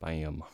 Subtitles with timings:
[0.00, 0.44] Bam.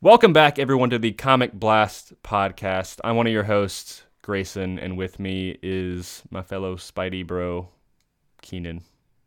[0.00, 3.00] Welcome back, everyone, to the Comic Blast podcast.
[3.02, 7.68] I'm one of your hosts, Grayson, and with me is my fellow Spidey bro,
[8.42, 8.82] Keenan.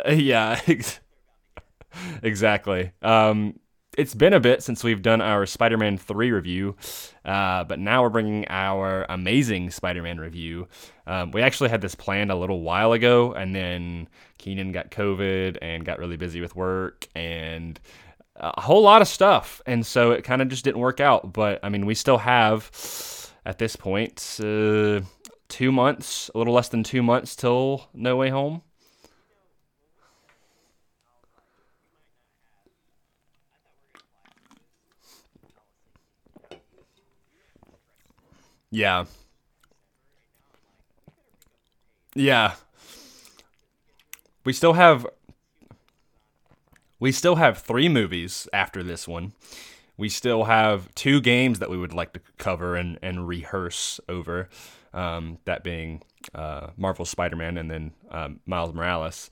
[0.08, 0.60] Yeah,
[2.22, 2.92] exactly.
[3.02, 3.58] Um,
[3.98, 6.76] it's been a bit since we've done our Spider-Man 3 review,
[7.24, 10.68] uh, but now we're bringing our amazing Spider-Man review.
[11.06, 15.58] Um, we actually had this planned a little while ago, and then Keenan got COVID
[15.60, 17.78] and got really busy with work and
[18.36, 21.32] a whole lot of stuff, and so it kind of just didn't work out.
[21.32, 22.70] But I mean, we still have
[23.44, 25.00] at this point uh,
[25.48, 28.62] two months, a little less than two months till No Way Home.
[38.72, 39.04] Yeah.
[42.14, 42.54] Yeah.
[44.44, 45.06] We still have
[46.98, 49.32] we still have 3 movies after this one.
[49.98, 54.48] We still have two games that we would like to cover and, and rehearse over.
[54.94, 56.02] Um, that being
[56.34, 59.30] uh, Marvel Spider-Man and then um, Miles Morales.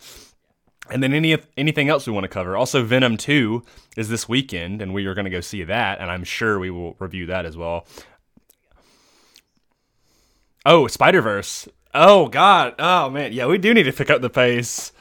[0.90, 2.56] And then any anything else we want to cover.
[2.56, 3.62] Also, Venom 2
[3.96, 6.70] is this weekend, and we are going to go see that, and I'm sure we
[6.70, 7.86] will review that as well.
[10.64, 11.68] Oh, Spider Verse.
[11.94, 12.74] Oh God.
[12.78, 13.32] Oh man.
[13.32, 14.92] Yeah, we do need to pick up the pace.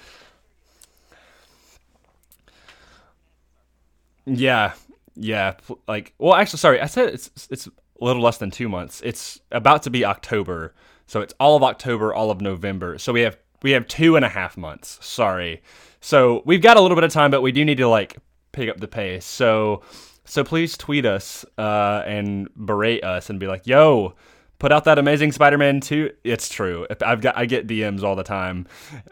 [4.26, 4.74] Yeah.
[5.16, 5.56] Yeah.
[5.88, 6.82] Like, well, actually, sorry.
[6.82, 9.02] I said it's it's a little less than two months.
[9.04, 10.74] It's about to be October,
[11.08, 12.98] so it's all of October, all of November.
[12.98, 14.98] So we have we have two and a half months.
[15.06, 15.62] Sorry.
[16.02, 18.18] So we've got a little bit of time, but we do need to like
[18.52, 19.26] pick up the pace.
[19.26, 19.84] So
[20.26, 24.16] so please tweet us uh, and berate us and be like, "Yo,
[24.60, 26.12] put out that Amazing Spider-Man 2.
[26.24, 26.86] It's true.
[27.04, 28.68] I've got I get DMs all the time.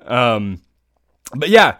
[0.06, 0.62] Um,
[1.36, 1.78] but yeah,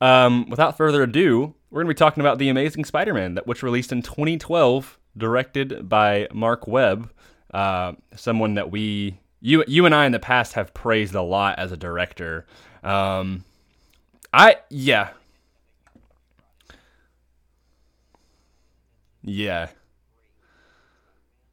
[0.00, 3.62] um, without further ado, we're going to be talking about the Amazing Spider-Man that which
[3.62, 7.10] released in 2012, directed by Marc Webb,
[7.54, 11.58] uh, someone that we you you and I in the past have praised a lot
[11.58, 12.46] as a director.
[12.82, 13.44] Um,
[14.32, 15.10] I yeah.
[19.22, 19.68] Yeah.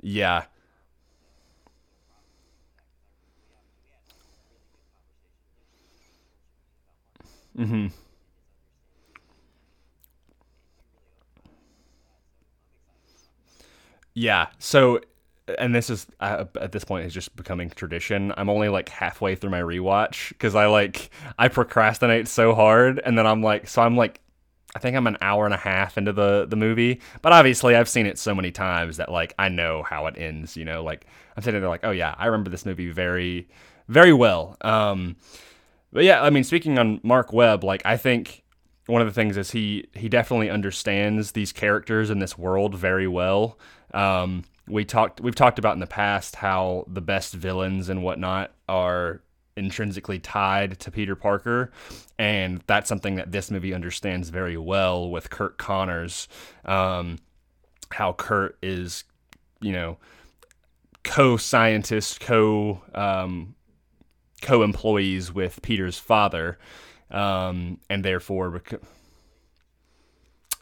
[0.01, 0.45] Yeah.
[7.59, 7.87] Mm-hmm.
[14.13, 14.47] Yeah.
[14.59, 15.01] So,
[15.57, 18.33] and this is uh, at this point is just becoming tradition.
[18.37, 23.17] I'm only like halfway through my rewatch because I like I procrastinate so hard, and
[23.17, 24.19] then I'm like, so I'm like,
[24.75, 27.89] I think I'm an hour and a half into the the movie, but obviously I've
[27.89, 30.55] seen it so many times that like I know how it ends.
[30.57, 31.05] You know, like
[31.37, 33.47] I'm sitting there like, oh yeah, I remember this movie very,
[33.87, 34.57] very well.
[34.61, 35.15] Um,
[35.91, 38.43] but yeah, I mean, speaking on Marc Webb, like I think
[38.85, 43.07] one of the things is he he definitely understands these characters in this world very
[43.07, 43.57] well.
[43.93, 48.51] Um, we talked we've talked about in the past how the best villains and whatnot
[48.67, 49.21] are
[49.57, 51.71] intrinsically tied to Peter Parker,
[52.17, 56.27] and that's something that this movie understands very well with Curt Connors.
[56.65, 57.17] Um,
[57.91, 59.03] how Curt is,
[59.61, 59.97] you know,
[61.03, 63.55] co-scientist, co um,
[64.41, 66.57] co-employees with Peter's father,
[67.11, 68.61] um, and therefore,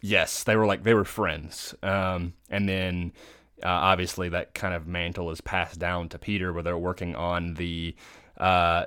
[0.02, 1.76] yes, they were like they were friends.
[1.84, 3.14] Um, and then
[3.64, 7.56] uh, obviously that kind of mantle is passed down to Peter, where they're working on
[7.56, 7.96] the
[8.38, 8.86] uh,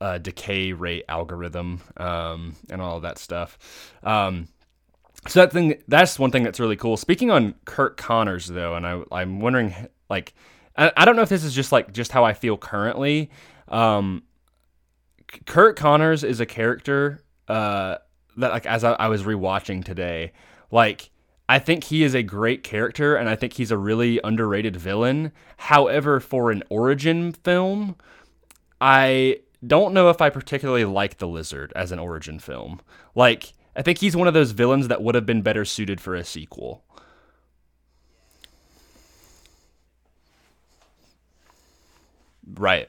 [0.00, 3.58] uh, decay rate algorithm um, and all that stuff.
[4.02, 4.48] Um,
[5.26, 6.96] so that thing, that's one thing that's really cool.
[6.96, 9.74] Speaking on Curt Connors, though, and I, I'm wondering,
[10.10, 10.34] like,
[10.76, 13.30] I, I don't know if this is just like just how I feel currently,
[13.68, 14.22] um,
[15.46, 17.96] Curt Connors is a character uh,
[18.36, 20.32] that, like, as I, I was rewatching today,
[20.70, 21.10] like,
[21.48, 25.32] I think he is a great character, and I think he's a really underrated villain.
[25.58, 27.96] However, for an origin film,
[28.80, 32.80] I don't know if I particularly like the Lizard as an origin film.
[33.14, 36.14] Like, I think he's one of those villains that would have been better suited for
[36.14, 36.82] a sequel.
[42.54, 42.88] Right.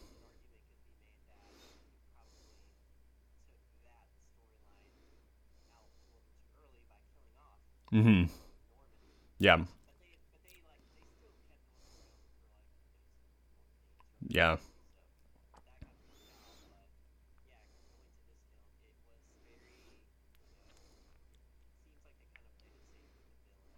[7.93, 8.23] Mm-hmm.
[9.39, 9.63] Yeah.
[14.27, 14.57] Yeah.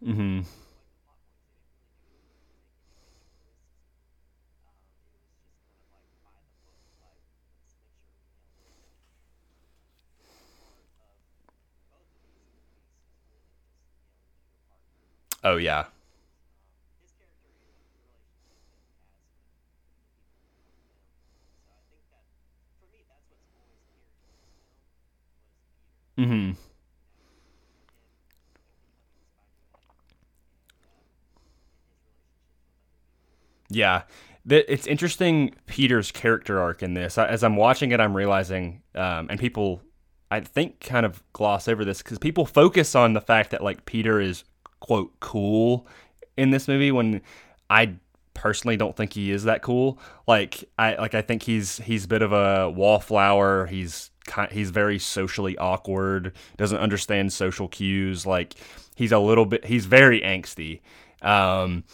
[0.05, 0.41] Mm-hmm.
[15.43, 15.85] Oh yeah.
[26.17, 26.53] Mm-hmm.
[33.69, 34.03] Yeah.
[34.45, 37.17] It's interesting Peter's character arc in this.
[37.17, 39.81] As I'm watching it, I'm realizing, um, and people,
[40.29, 43.85] I think, kind of gloss over this because people focus on the fact that like
[43.85, 44.43] Peter is
[44.83, 45.87] quote cool
[46.35, 47.21] in this movie when
[47.69, 47.95] I
[48.33, 49.97] personally don't think he is that cool.
[50.27, 53.65] Like I like I think he's he's a bit of a wallflower.
[53.67, 54.11] He's
[54.51, 56.33] he's very socially awkward.
[56.57, 58.25] Doesn't understand social cues.
[58.25, 58.55] Like
[58.95, 59.63] he's a little bit.
[59.65, 60.81] He's very angsty.
[61.21, 61.85] Um,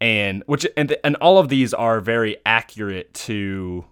[0.00, 3.84] and which and and all of these are very accurate to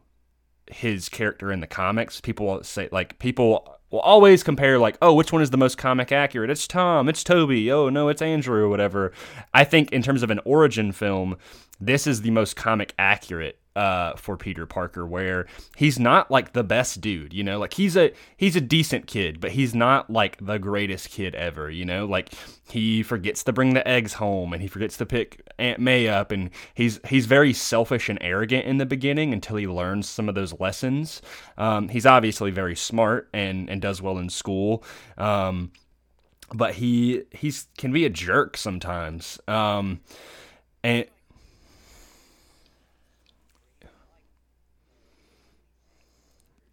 [0.70, 2.20] his character in the comics.
[2.20, 6.10] People say like people will always compare like, oh, which one is the most comic
[6.10, 6.50] accurate?
[6.50, 9.12] It's Tom, it's Tobey, oh no, it's Andrew or whatever.
[9.52, 11.36] I think in terms of an origin film,
[11.80, 16.62] this is the most comic accurate uh, for Peter Parker, where he's not like the
[16.64, 20.44] best dude, you know, like he's a he's a decent kid, but he's not like
[20.44, 22.32] the greatest kid ever, you know, like
[22.68, 26.30] he forgets to bring the eggs home and he forgets to pick Aunt May up,
[26.30, 30.34] and he's he's very selfish and arrogant in the beginning until he learns some of
[30.34, 31.20] those lessons.
[31.58, 34.84] Um, he's obviously very smart and and does well in school.
[35.18, 35.72] Um,
[36.52, 39.38] but he he's can be a jerk sometimes.
[39.48, 40.00] Um,
[40.82, 41.06] and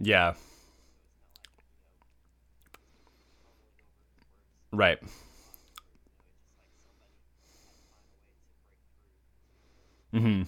[0.00, 0.34] Yeah.
[4.72, 4.98] Right.
[10.12, 10.42] Mm-hmm.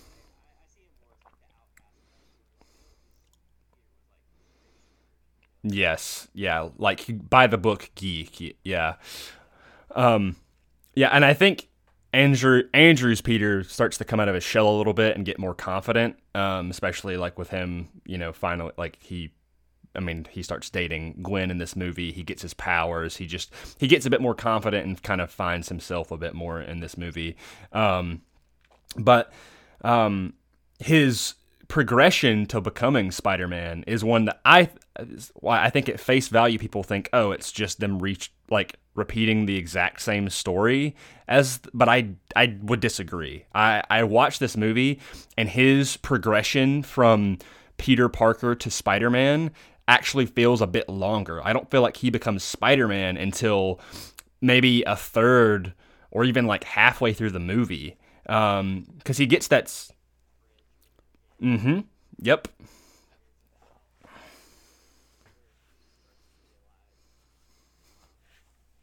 [5.63, 6.29] Yes.
[6.35, 6.69] Yeah.
[6.79, 8.57] Like by the book geek.
[8.65, 8.95] Yeah.
[9.95, 10.37] Um.
[10.95, 11.69] Yeah, and I think
[12.13, 15.39] Andrew Andrew's Peter starts to come out of his shell a little bit and get
[15.39, 16.17] more confident.
[16.35, 19.33] Um, especially like with him, you know, finally like he
[19.95, 22.13] I mean, he starts dating Gwen in this movie.
[22.13, 23.17] He gets his powers.
[23.17, 26.35] He just he gets a bit more confident and kind of finds himself a bit
[26.35, 27.37] more in this movie.
[27.73, 28.23] Um,
[28.97, 29.33] but
[29.83, 30.35] um,
[30.79, 31.35] his
[31.69, 34.69] progression to becoming Spider-Man is one that I
[35.35, 39.47] why I think at face value people think, oh, it's just them reach like repeating
[39.47, 40.95] the exact same story
[41.29, 43.47] as but I I would disagree.
[43.55, 45.01] I I watched this movie
[45.37, 47.39] and his progression from
[47.79, 49.51] Peter Parker to Spider-Man
[49.89, 51.41] actually feels a bit longer.
[51.45, 53.81] I don't feel like he becomes Spider Man until
[54.41, 55.73] maybe a third
[56.11, 57.97] or even like halfway through the movie.
[58.23, 59.67] Because um, he gets that.
[61.43, 61.81] Mm hmm.
[62.21, 62.49] Yep.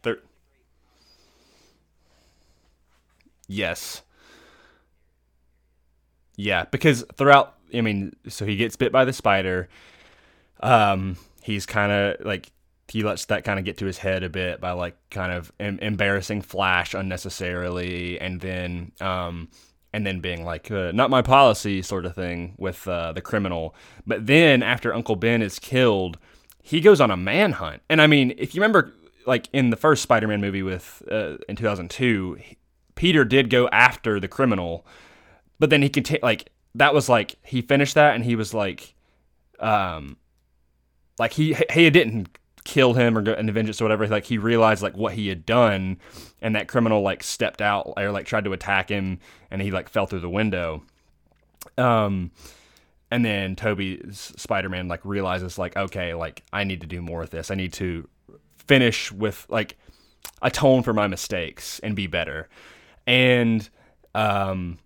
[0.03, 0.21] Thir-
[3.47, 4.01] yes.
[6.35, 9.67] Yeah, because throughout, I mean, so he gets bit by the spider
[10.59, 12.51] um, he's kind of like
[12.87, 15.51] he lets that kind of get to his head a bit by like kind of
[15.59, 19.49] em- embarrassing Flash unnecessarily, and then um,
[19.93, 23.75] and then being like uh, not my policy sort of thing with uh, the criminal.
[24.05, 26.17] But then after Uncle Ben is killed,
[26.61, 28.93] he goes on a manhunt, and I mean, if you remember,
[29.25, 32.37] like in the first Spider-Man movie with uh, in 2002,
[32.95, 34.85] Peter did go after the criminal,
[35.59, 38.53] but then he could take like that was like he finished that and he was
[38.53, 38.93] like
[39.59, 40.17] um
[41.19, 42.29] like he he didn't
[42.63, 44.07] kill him or and vengeance or whatever.
[44.07, 45.97] Like he realized like what he had done,
[46.41, 49.19] and that criminal like stepped out or like tried to attack him,
[49.51, 50.83] and he like fell through the window.
[51.77, 52.31] Um,
[53.11, 57.31] and then Tobey's Spider-Man like realizes like okay, like I need to do more with
[57.31, 57.51] this.
[57.51, 58.07] I need to
[58.57, 59.77] finish with like
[60.41, 62.47] atone for my mistakes and be better.
[63.05, 63.67] And
[64.15, 64.77] um,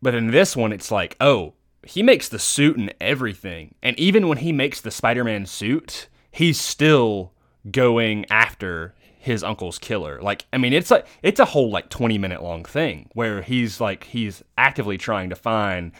[0.00, 1.54] but in this one, it's like oh
[1.90, 3.74] he makes the suit and everything.
[3.82, 7.32] And even when he makes the Spider Man suit, he's still
[7.68, 10.22] going after his uncle's killer.
[10.22, 13.80] Like, I mean, it's like it's a whole like 20 minute long thing where he's
[13.80, 15.90] like he's actively trying to find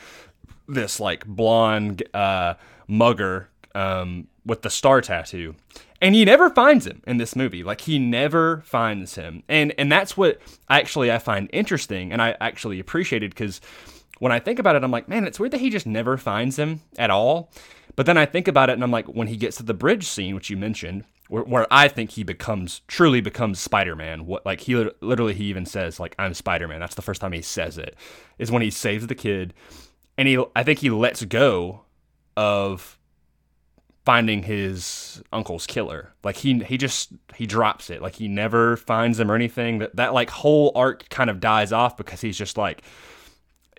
[0.68, 2.54] this like blonde uh,
[2.86, 5.56] mugger um, with the star tattoo.
[6.00, 7.64] And he never finds him in this movie.
[7.64, 9.42] Like he never finds him.
[9.48, 13.60] And and that's what actually I find interesting and I actually appreciated because
[14.18, 16.58] when I think about it, I'm like, man, it's weird that he just never finds
[16.58, 17.50] him at all.
[17.96, 20.06] But then I think about it and I'm like, when he gets to the bridge
[20.06, 24.26] scene, which you mentioned, where, where I think he becomes truly becomes Spider Man.
[24.26, 26.80] What like he literally he even says like I'm Spider Man.
[26.80, 27.96] That's the first time he says it.
[28.38, 29.54] Is when he saves the kid,
[30.18, 31.82] and he I think he lets go
[32.36, 32.98] of
[34.04, 36.12] finding his uncle's killer.
[36.24, 38.02] Like he he just he drops it.
[38.02, 39.78] Like he never finds him or anything.
[39.78, 42.82] That that like whole arc kind of dies off because he's just like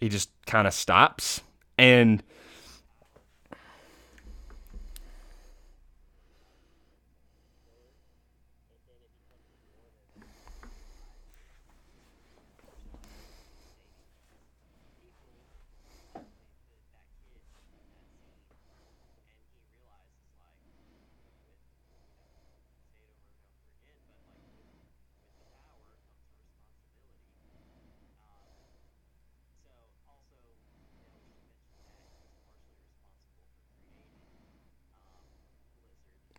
[0.01, 1.41] he just kind of stops.
[1.77, 2.21] And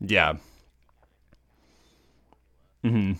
[0.05, 0.35] Yeah.
[2.83, 3.13] hmm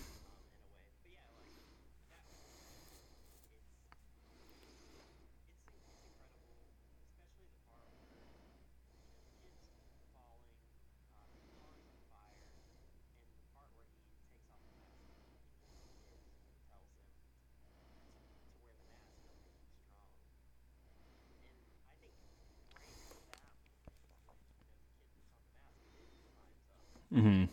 [27.11, 27.43] hmm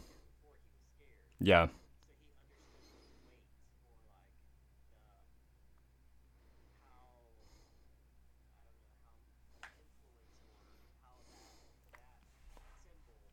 [1.51, 1.67] Yeah.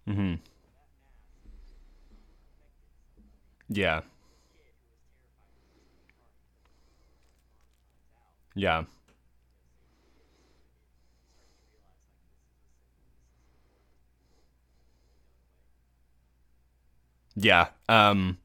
[0.07, 0.36] hmm
[3.69, 4.01] Yeah.
[8.55, 8.83] Yeah.
[17.38, 17.67] Yeah.
[17.88, 18.39] Um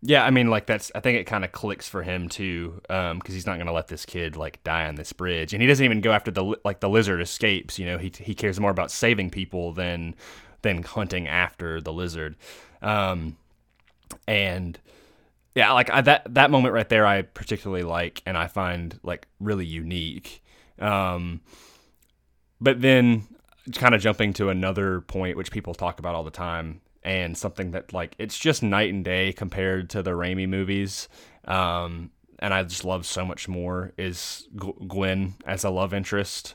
[0.00, 3.20] yeah, I mean like that's I think it kind of clicks for him too um
[3.20, 5.52] cuz he's not going to let this kid like die on this bridge.
[5.52, 7.98] And he doesn't even go after the like the lizard escapes, you know.
[7.98, 10.14] He he cares more about saving people than
[10.62, 12.36] than hunting after the lizard.
[12.80, 13.36] Um
[14.26, 14.78] and
[15.54, 19.26] yeah, like I, that that moment right there I particularly like and I find like
[19.40, 20.42] really unique.
[20.78, 21.40] Um
[22.60, 23.26] but then
[23.74, 27.72] kind of jumping to another point which people talk about all the time and something
[27.72, 31.08] that like it's just night and day compared to the Raimi movies.
[31.46, 36.54] Um, and I just love so much more is Gwen as a love interest.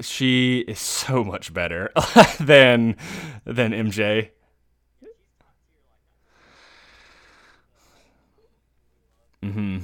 [0.00, 1.90] She is so much better
[2.40, 2.96] than
[3.44, 4.32] than MJ.
[9.42, 9.82] Mhm.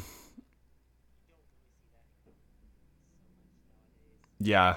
[4.39, 4.77] Yeah.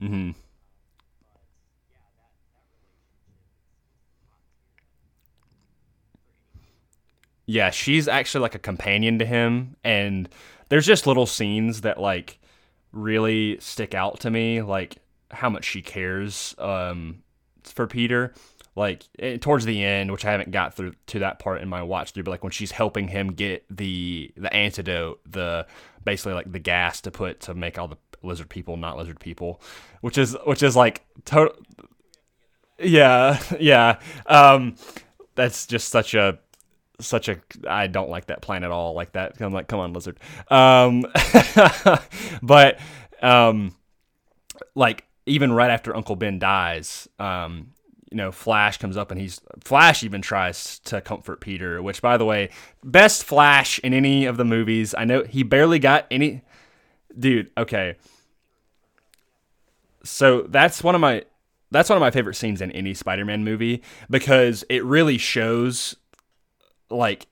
[0.00, 0.30] mm-hmm.
[7.46, 10.28] Yeah, she's actually like a companion to him, and
[10.68, 12.38] there's just little scenes that like
[12.92, 14.96] really stick out to me, like
[15.30, 17.22] how much she cares um,
[17.64, 18.32] for Peter
[18.74, 21.82] like eh, towards the end, which I haven't got through to that part in my
[21.82, 25.66] watch through, but like when she's helping him get the the antidote, the
[26.04, 29.60] basically like the gas to put to make all the lizard people not lizard people,
[30.00, 31.54] which is which is like total.
[32.78, 33.98] Yeah, yeah.
[34.26, 34.76] Um,
[35.34, 36.38] that's just such a
[37.00, 39.40] such a I don't like that plan at all like that.
[39.40, 40.18] I'm like, come on, lizard.
[40.48, 41.04] Um,
[42.42, 42.78] but
[43.20, 43.74] um,
[44.74, 47.72] like even right after Uncle Ben dies, um,
[48.12, 52.18] you know, Flash comes up and he's Flash even tries to comfort Peter, which by
[52.18, 52.50] the way,
[52.84, 54.94] best Flash in any of the movies.
[54.96, 56.42] I know he barely got any
[57.18, 57.96] dude, okay.
[60.04, 61.24] So that's one of my
[61.70, 65.96] that's one of my favorite scenes in any Spider-Man movie because it really shows
[66.90, 67.26] like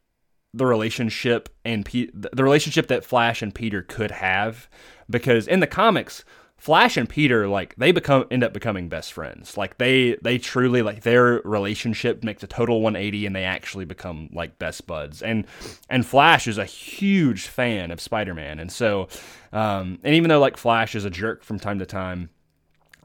[0.54, 4.66] the relationship and the relationship that Flash and Peter could have
[5.10, 6.24] because in the comics
[6.60, 9.56] Flash and Peter like they become end up becoming best friends.
[9.56, 14.28] Like they they truly like their relationship makes a total 180 and they actually become
[14.30, 15.22] like best buds.
[15.22, 15.46] And
[15.88, 18.58] and Flash is a huge fan of Spider-Man.
[18.58, 19.08] And so
[19.54, 22.28] um and even though like Flash is a jerk from time to time,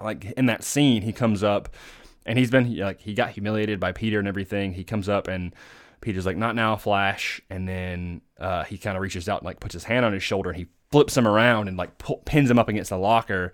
[0.02, 1.74] like in that scene he comes up
[2.26, 4.74] and he's been like he got humiliated by Peter and everything.
[4.74, 5.56] He comes up and
[6.02, 7.42] Peter's like, not now, Flash.
[7.50, 10.22] And then uh, he kind of reaches out and like puts his hand on his
[10.22, 11.92] shoulder and he flips him around and like
[12.26, 13.54] pins him up against the locker.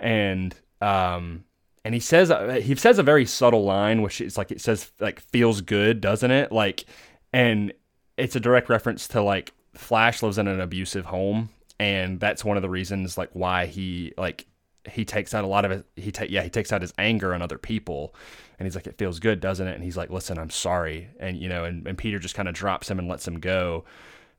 [0.00, 1.44] And um,
[1.84, 4.90] and he says uh, he says a very subtle line, which is like it says
[5.00, 6.52] like feels good, doesn't it?
[6.52, 6.84] Like,
[7.32, 7.72] and
[8.16, 11.48] it's a direct reference to like Flash lives in an abusive home,
[11.80, 14.46] and that's one of the reasons like why he like
[14.90, 15.86] he takes out a lot of it.
[15.96, 18.14] He take yeah he takes out his anger on other people,
[18.58, 19.74] and he's like it feels good, doesn't it?
[19.74, 22.54] And he's like, listen, I'm sorry, and you know, and, and Peter just kind of
[22.54, 23.84] drops him and lets him go,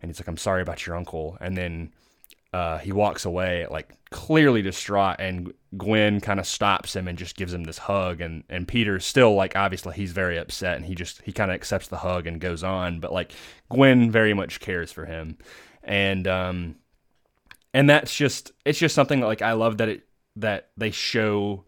[0.01, 1.91] and he's like, I'm sorry about your uncle, and then
[2.53, 7.35] uh, he walks away like clearly distraught, and Gwen kind of stops him and just
[7.35, 10.93] gives him this hug, and and Peter's still like obviously he's very upset, and he
[10.93, 13.31] just he kind of accepts the hug and goes on, but like
[13.69, 15.39] Gwen very much cares for him,
[15.83, 16.75] and um,
[17.73, 21.65] and that's just it's just something that, like I love that it that they show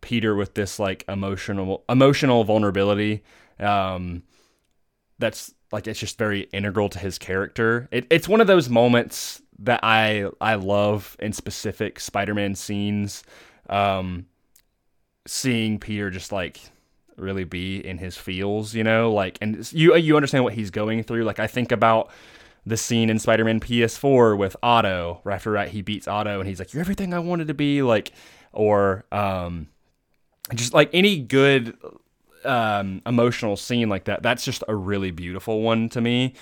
[0.00, 3.22] Peter with this like emotional emotional vulnerability.
[3.58, 4.22] Um,
[5.18, 7.86] that's like it's just very integral to his character.
[7.92, 13.22] It, it's one of those moments that I I love in specific Spider-Man scenes.
[13.68, 14.26] Um,
[15.26, 16.60] seeing Peter just like
[17.16, 21.02] really be in his feels, you know, like and you you understand what he's going
[21.02, 21.24] through.
[21.24, 22.10] Like I think about
[22.66, 26.58] the scene in Spider-Man PS4 with Otto, right after right he beats Otto and he's
[26.58, 28.12] like, "You're everything I wanted to be," like,
[28.52, 29.68] or um,
[30.54, 31.76] just like any good
[32.44, 34.22] um, emotional scene like that.
[34.22, 36.34] That's just a really beautiful one to me,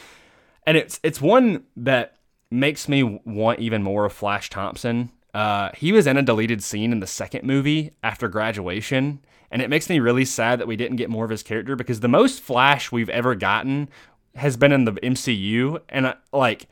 [0.66, 2.17] and it's it's one that
[2.50, 5.10] makes me want even more of Flash Thompson.
[5.34, 9.70] Uh, he was in a deleted scene in the second movie after graduation, and it
[9.70, 12.40] makes me really sad that we didn't get more of his character because the most
[12.40, 13.88] Flash we've ever gotten
[14.34, 16.68] has been in the MCU, and I, like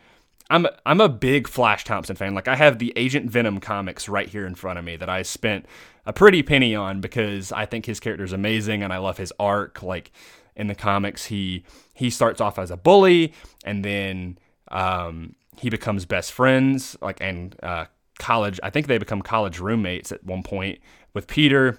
[0.49, 2.35] I'm I'm a big Flash Thompson fan.
[2.35, 5.23] Like I have the Agent Venom comics right here in front of me that I
[5.23, 5.67] spent
[6.05, 9.33] a pretty penny on because I think his character is amazing and I love his
[9.39, 9.83] arc.
[9.83, 10.13] Like
[10.55, 13.33] in the comics, he he starts off as a bully
[13.65, 16.97] and then um, he becomes best friends.
[17.01, 17.87] Like and uh,
[18.19, 20.81] college, I think they become college roommates at one point
[21.15, 21.79] with Peter,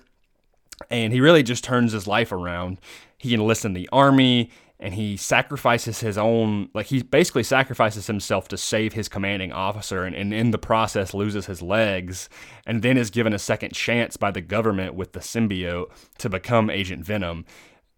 [0.89, 2.79] and he really just turns his life around.
[3.17, 8.47] He enlists in the army and he sacrifices his own like he basically sacrifices himself
[8.47, 12.29] to save his commanding officer and, and, in the process loses his legs
[12.65, 16.69] and then is given a second chance by the government with the symbiote to become
[16.69, 17.45] agent venom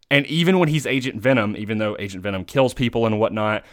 [0.10, 3.63] and even when he's agent venom even though agent venom kills people and whatnot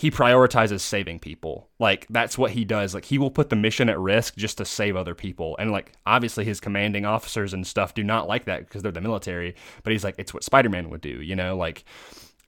[0.00, 1.68] he prioritizes saving people.
[1.78, 2.94] Like that's what he does.
[2.94, 5.56] Like he will put the mission at risk just to save other people.
[5.58, 9.02] And like obviously his commanding officers and stuff do not like that because they're the
[9.02, 11.54] military, but he's like it's what Spider-Man would do, you know?
[11.54, 11.84] Like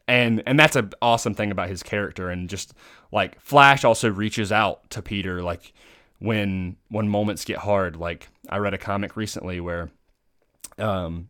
[0.09, 2.73] and and that's an awesome thing about his character and just
[3.13, 5.75] like Flash also reaches out to Peter like
[6.21, 7.97] when when moments get hard.
[7.97, 9.91] Like I read a comic recently where
[10.79, 11.29] um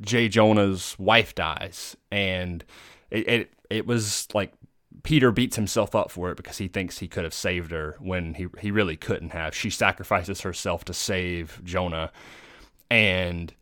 [0.00, 0.28] J.
[0.28, 2.64] Jonah's wife dies and
[3.12, 4.52] it, it it was like
[5.04, 8.34] Peter beats himself up for it because he thinks he could have saved her when
[8.34, 9.54] he he really couldn't have.
[9.54, 12.10] She sacrifices herself to save Jonah,
[12.90, 13.52] and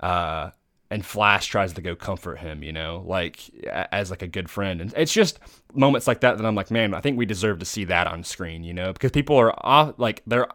[0.00, 0.50] uh,
[0.90, 3.48] and Flash tries to go comfort him, you know, like
[3.92, 4.80] as like a good friend.
[4.80, 5.38] And it's just
[5.72, 8.24] moments like that that I'm like, man, I think we deserve to see that on
[8.24, 10.48] screen, you know, because people are off, like they're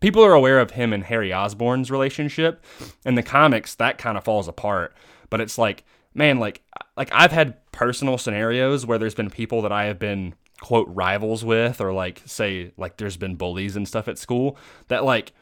[0.00, 2.64] people are aware of him and Harry Osborn's relationship.
[3.04, 4.94] In the comics, that kind of falls apart,
[5.28, 6.62] but it's like, man, like
[6.96, 11.44] like I've had personal scenarios where there's been people that I have been quote rivals
[11.44, 14.56] with or like say like there's been bullies and stuff at school
[14.88, 15.32] that like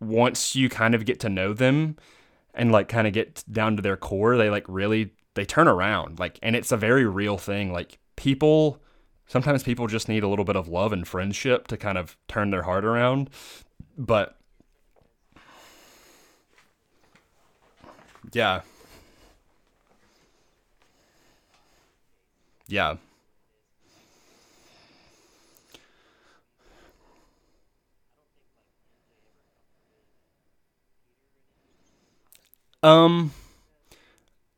[0.00, 1.96] once you kind of get to know them
[2.54, 6.18] and like kind of get down to their core they like really they turn around
[6.18, 8.82] like and it's a very real thing like people
[9.26, 12.50] sometimes people just need a little bit of love and friendship to kind of turn
[12.50, 13.30] their heart around
[13.96, 14.36] but
[18.32, 18.60] yeah
[22.68, 22.96] yeah.
[32.82, 33.32] Um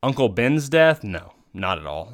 [0.02, 1.02] uncle ben's death?
[1.04, 2.12] No not at all.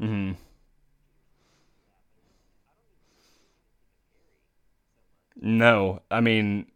[0.00, 0.32] Hmm
[5.40, 6.66] no i mean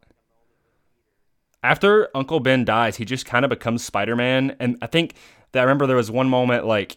[1.62, 4.57] after Uncle Ben dies, he just kind of becomes Spider Man.
[4.59, 5.14] And I think
[5.53, 6.96] that I remember there was one moment like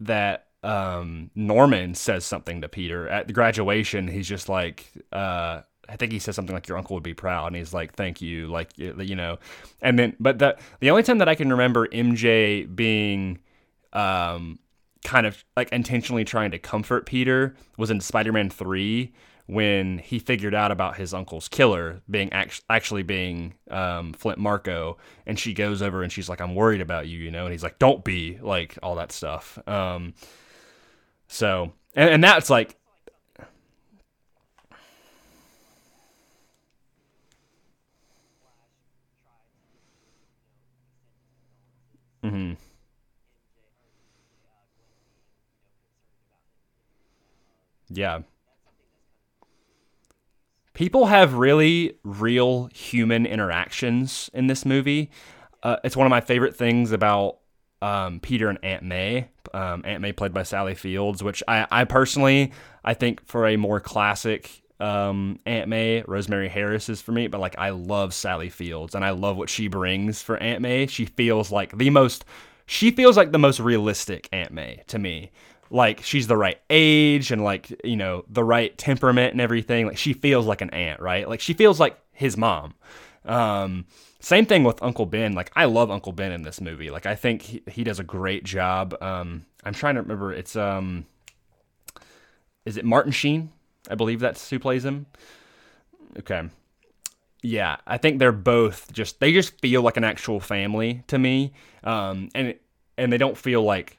[0.00, 4.08] that um, Norman says something to Peter at the graduation.
[4.08, 7.48] He's just like, uh, I think he says something like, "Your uncle would be proud,"
[7.48, 9.38] and he's like, "Thank you," like you know.
[9.82, 13.38] And then, but the the only time that I can remember MJ being
[13.92, 14.58] um,
[15.04, 19.12] kind of like intentionally trying to comfort Peter was in Spider Man Three
[19.46, 24.96] when he figured out about his uncle's killer being act- actually being um, Flint Marko,
[25.26, 27.62] and she goes over and she's like, "I'm worried about you," you know, and he's
[27.62, 29.58] like, "Don't be," like all that stuff.
[29.68, 30.14] Um,
[31.28, 32.76] so, and, and that's like,
[42.22, 42.54] hmm
[47.90, 48.20] yeah.
[50.74, 55.10] People have really real human interactions in this movie.
[55.62, 57.38] Uh, it's one of my favorite things about
[57.80, 59.28] um, Peter and Aunt May.
[59.52, 62.52] Um, Aunt May played by Sally Fields, which I, I personally
[62.84, 67.28] I think for a more classic um, Aunt May, Rosemary Harris is for me.
[67.28, 70.86] But like I love Sally Fields and I love what she brings for Aunt May.
[70.86, 72.24] She feels like the most
[72.66, 75.30] she feels like the most realistic Aunt May to me
[75.74, 79.86] like she's the right age and like you know the right temperament and everything.
[79.86, 81.28] Like she feels like an aunt right?
[81.28, 82.74] Like she feels like his mom.
[83.24, 83.86] Um
[84.20, 85.32] same thing with uncle ben.
[85.32, 86.90] Like i love uncle ben in this movie.
[86.90, 88.96] Like i think he, he does a great job.
[89.02, 90.32] Um i'm trying to remember.
[90.32, 91.06] It's um
[92.64, 93.50] is it martin sheen?
[93.90, 95.06] I believe that's who plays him.
[96.20, 96.48] Okay.
[97.42, 101.52] Yeah i think they're both just they just feel like an actual family to me.
[101.82, 102.54] Um and
[102.96, 103.98] and they don't feel like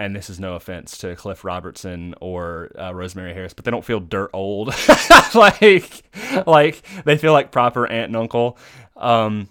[0.00, 3.84] and this is no offense to Cliff Robertson or uh, Rosemary Harris, but they don't
[3.84, 4.74] feel dirt old.
[5.34, 6.02] like,
[6.46, 8.56] like they feel like proper aunt and uncle.
[8.96, 9.50] Um,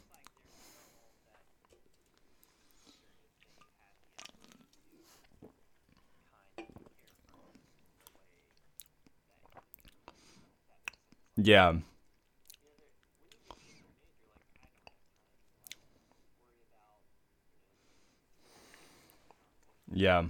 [11.38, 11.73] yeah,
[19.93, 20.23] yeah,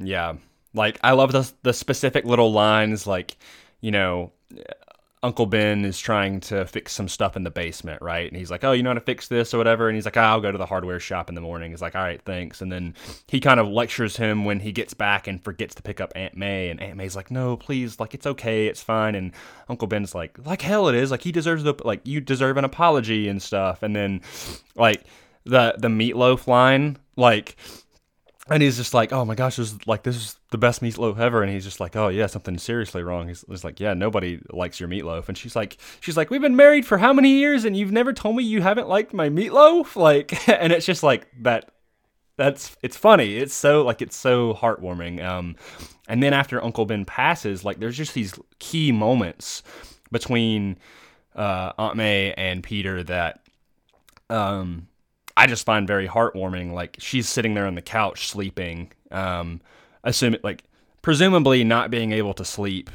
[0.00, 0.34] yeah.
[0.74, 3.36] Like I love the the specific little lines, like
[3.80, 4.32] you know,
[5.22, 8.26] Uncle Ben is trying to fix some stuff in the basement, right?
[8.26, 10.16] And he's like, "Oh, you know how to fix this or whatever." And he's like,
[10.16, 12.72] "I'll go to the hardware shop in the morning." He's like, "All right, thanks." And
[12.72, 12.94] then
[13.26, 16.36] he kind of lectures him when he gets back and forgets to pick up Aunt
[16.36, 19.32] May, and Aunt May's like, "No, please, like it's okay, it's fine." And
[19.68, 21.10] Uncle Ben's like, "Like hell it is.
[21.10, 24.22] Like he deserves the like you deserve an apology and stuff." And then
[24.74, 25.02] like
[25.44, 27.56] the the meatloaf line, like
[28.50, 31.18] and he's just like, "Oh my gosh, this is like this is the best meatloaf
[31.18, 34.40] ever." And he's just like, "Oh yeah, something seriously wrong." He's, he's like, "Yeah, nobody
[34.50, 37.64] likes your meatloaf." And she's like, "She's like, we've been married for how many years,
[37.64, 41.28] and you've never told me you haven't liked my meatloaf?" Like, and it's just like
[41.42, 41.70] that.
[42.36, 43.36] That's it's funny.
[43.36, 45.22] It's so like it's so heartwarming.
[45.22, 45.56] Um,
[46.08, 49.62] and then after Uncle Ben passes, like there's just these key moments
[50.10, 50.78] between
[51.36, 53.46] uh, Aunt May and Peter that
[54.30, 54.88] um
[55.40, 56.74] I just find very heartwarming.
[56.74, 59.62] Like she's sitting there on the couch sleeping, um,
[60.04, 60.64] assuming like
[61.00, 62.90] presumably not being able to sleep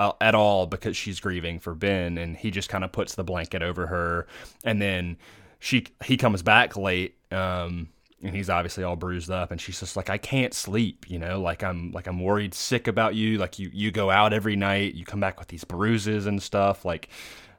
[0.00, 3.22] uh, at all because she's grieving for Ben, and he just kind of puts the
[3.22, 4.26] blanket over her,
[4.64, 5.16] and then
[5.60, 7.14] she he comes back late.
[7.30, 11.18] Um, and he's obviously all bruised up and she's just like i can't sleep you
[11.18, 14.56] know like i'm like i'm worried sick about you like you you go out every
[14.56, 17.10] night you come back with these bruises and stuff like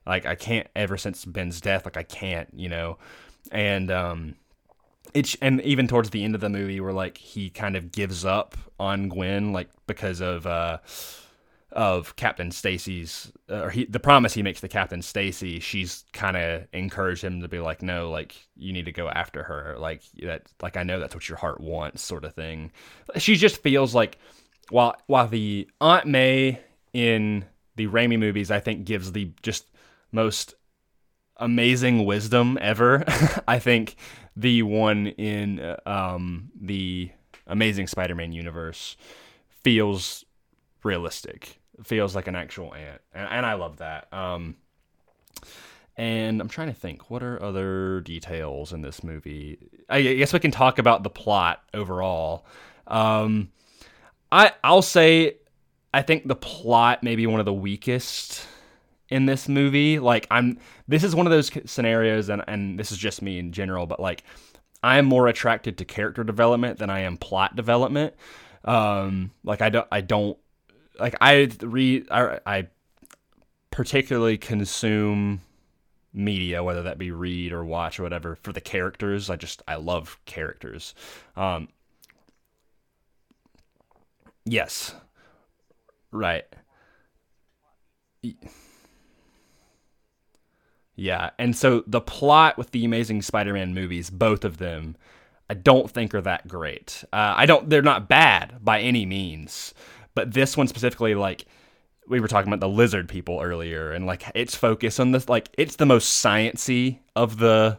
[0.07, 2.97] like i can't ever since ben's death like i can't you know
[3.51, 4.35] and um,
[5.13, 8.25] it's and even towards the end of the movie, where like he kind of gives
[8.25, 10.79] up on Gwen, like because of uh,
[11.71, 16.37] of Captain Stacy's uh, or he, the promise he makes to Captain Stacy, she's kind
[16.37, 20.01] of encouraged him to be like, no, like you need to go after her, like
[20.23, 22.71] that, like I know that's what your heart wants, sort of thing.
[23.17, 24.17] She just feels like
[24.69, 26.59] while while the Aunt May
[26.93, 29.69] in the Raimi movies, I think gives the just
[30.11, 30.55] most
[31.37, 33.03] amazing wisdom ever.
[33.47, 33.95] I think
[34.35, 37.11] the one in uh, um, the
[37.47, 38.97] Amazing Spider-Man universe
[39.63, 40.25] feels
[40.83, 41.59] realistic.
[41.83, 44.11] Feels like an actual aunt, and, and I love that.
[44.11, 44.55] Um,
[45.95, 49.57] and I'm trying to think, what are other details in this movie?
[49.89, 52.45] I guess we can talk about the plot overall.
[52.85, 53.49] Um,
[54.31, 55.37] I I'll say,
[55.93, 58.45] I think the plot may be one of the weakest
[59.09, 59.99] in this movie.
[59.99, 63.51] Like I'm this is one of those scenarios and and this is just me in
[63.51, 64.23] general, but like
[64.83, 68.13] I am more attracted to character development than I am plot development.
[68.65, 70.37] Um like I don't I don't
[70.99, 72.67] like I read I, I
[73.71, 75.41] particularly consume
[76.13, 79.29] media whether that be read or watch or whatever for the characters.
[79.29, 80.93] I just I love characters.
[81.35, 81.69] Um
[84.45, 84.95] Yes.
[86.11, 86.45] Right.
[90.97, 94.97] Yeah, and so the plot with the Amazing Spider-Man movies, both of them,
[95.47, 97.03] I don't think are that great.
[97.13, 97.69] Uh, I don't.
[97.69, 99.75] They're not bad by any means,
[100.15, 101.45] but this one specifically, like
[102.07, 105.49] we were talking about the lizard people earlier, and like its focus on this, like
[105.57, 107.77] it's the most sciency of the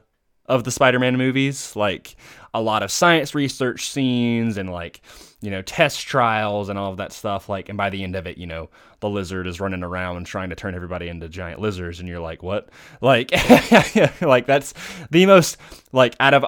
[0.49, 1.77] of the Spider-Man movies.
[1.77, 2.17] Like
[2.55, 5.03] a lot of science research scenes and like
[5.41, 8.27] you know test trials and all of that stuff like and by the end of
[8.27, 8.69] it you know
[9.01, 12.43] the lizard is running around trying to turn everybody into giant lizards and you're like
[12.43, 12.69] what
[13.01, 13.31] like
[14.21, 14.75] like that's
[15.11, 15.57] the most
[15.93, 16.45] like out of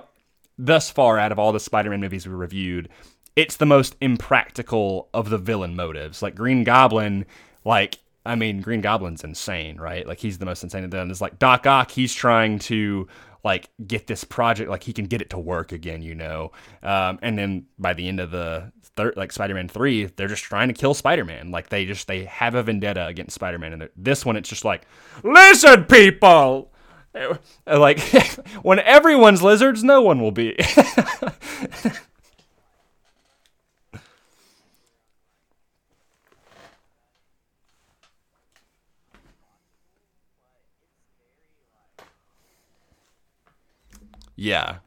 [0.58, 2.88] thus far out of all the spider-man movies we reviewed
[3.36, 7.24] it's the most impractical of the villain motives like green goblin
[7.64, 10.06] like I mean, Green Goblin's insane, right?
[10.06, 11.10] Like he's the most insane of them.
[11.10, 13.08] It's like Doc Ock, he's trying to
[13.44, 16.53] like get this project like he can get it to work again you know?
[16.83, 20.68] Um, and then by the end of the third like spider-man 3 they're just trying
[20.68, 21.50] to kill spider-man.
[21.50, 24.83] Like they just they have a vendetta against spider-man and this one it's just like
[25.22, 26.72] lizard people!
[27.66, 28.00] Like
[28.62, 30.57] when everyone's lizards no one will be
[44.40, 44.79] Yeah.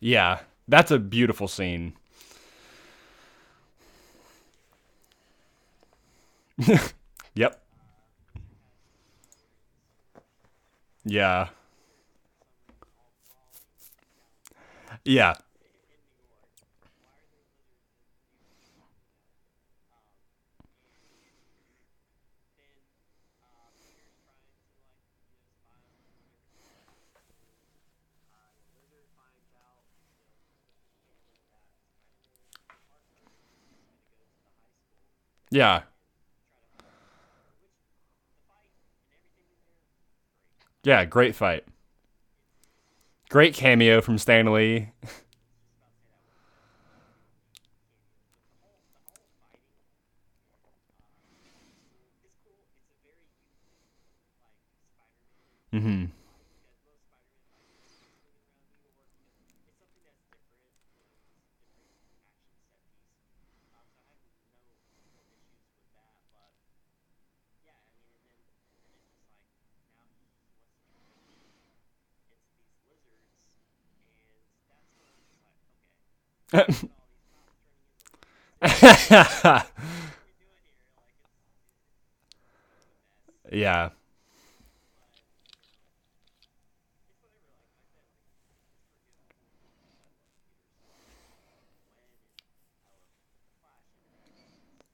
[0.00, 1.94] Yeah, that's a beautiful scene.
[7.34, 7.62] yep.
[11.04, 11.48] Yeah.
[15.04, 15.34] Yeah.
[35.52, 35.82] Yeah.
[40.82, 41.64] Yeah, great fight.
[43.28, 44.92] Great cameo from Stan Lee.
[55.72, 56.06] mm-hmm.
[83.52, 83.90] yeah.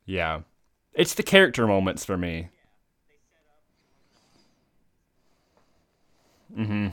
[0.06, 0.40] Yeah.
[0.94, 2.50] It's the character moments for me.
[6.54, 6.92] Mhm.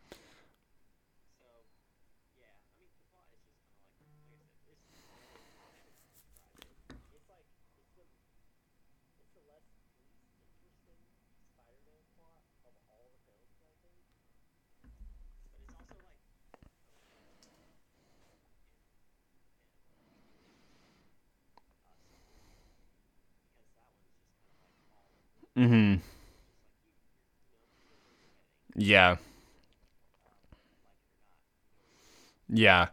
[25.57, 26.01] Mm-hmm.
[28.75, 29.17] Yeah.
[32.49, 32.89] Yeah.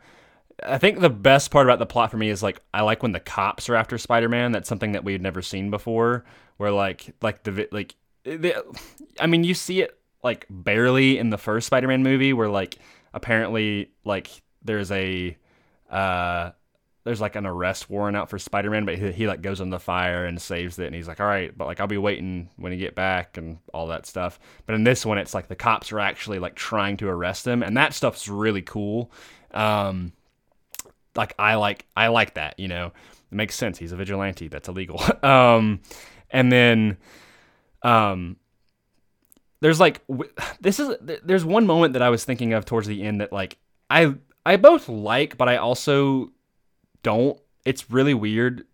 [0.65, 3.13] I think the best part about the plot for me is like I like when
[3.13, 4.53] the cops are after Spider-Man.
[4.53, 6.25] That's something that we've never seen before.
[6.57, 7.95] Where like like the like
[8.25, 8.65] the,
[9.21, 12.79] I mean you see it like barely in the first Spider-Man movie where like
[13.15, 15.37] apparently like there's a
[15.91, 16.51] uh
[17.09, 19.79] there's like an arrest warrant out for Spider-Man, but he, he like goes on the
[19.79, 22.71] fire and saves it, and he's like, "All right, but like I'll be waiting when
[22.71, 25.91] you get back and all that stuff." But in this one, it's like the cops
[25.91, 29.11] are actually like trying to arrest him, and that stuff's really cool.
[29.53, 30.13] Um,
[31.17, 33.79] like I like I like that, you know, it makes sense.
[33.79, 34.49] He's a vigilante.
[34.49, 35.01] That's illegal.
[35.23, 35.81] um,
[36.31, 36.99] and then,
[37.81, 38.37] um,
[39.61, 40.03] there's like
[40.61, 43.57] this is there's one moment that I was thinking of towards the end that like
[43.89, 46.33] I I both like, but I also
[47.03, 47.39] don't.
[47.65, 48.65] It's really weird.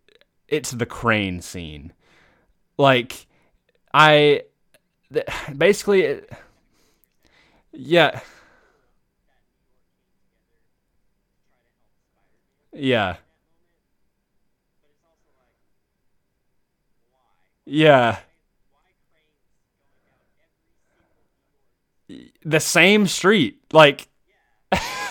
[0.48, 1.92] It's the crane scene.
[2.76, 3.26] Like,
[3.92, 4.42] I
[5.56, 6.20] basically,
[7.72, 8.20] yeah,
[12.72, 13.16] yeah,
[17.66, 18.18] yeah.
[22.44, 24.08] The same street, like,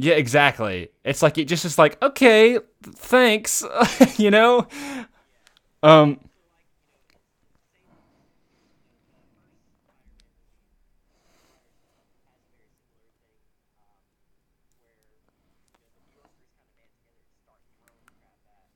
[0.00, 0.90] yeah, exactly.
[1.04, 3.64] It's like it just is like, okay, thanks,
[4.16, 4.66] you know.
[5.82, 6.20] Um,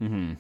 [0.01, 0.37] mhm.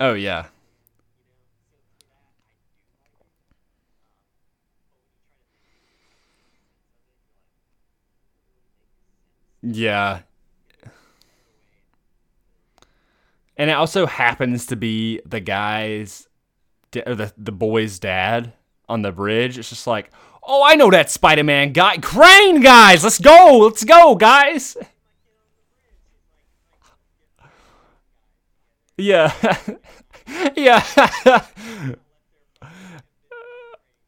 [0.00, 0.46] Oh yeah,
[9.62, 10.22] yeah.
[13.56, 16.28] And it also happens to be the guy's
[17.06, 18.52] or the the boy's dad
[18.88, 19.58] on the bridge.
[19.58, 20.10] It's just like,
[20.42, 23.04] oh, I know that Spider Man guy, Crane guys.
[23.04, 24.76] Let's go, let's go, guys.
[28.96, 29.32] Yeah,
[30.56, 30.84] yeah.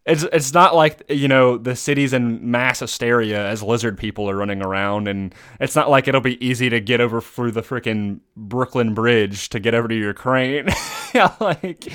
[0.07, 4.37] it's it's not like you know the city's in mass hysteria as lizard people are
[4.37, 8.21] running around, and it's not like it'll be easy to get over through the freaking
[8.37, 10.69] Brooklyn Bridge to get over to your crane.
[11.15, 11.89] yeah, like,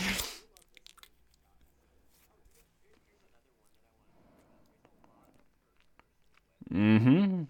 [6.74, 7.44] mm-hmm.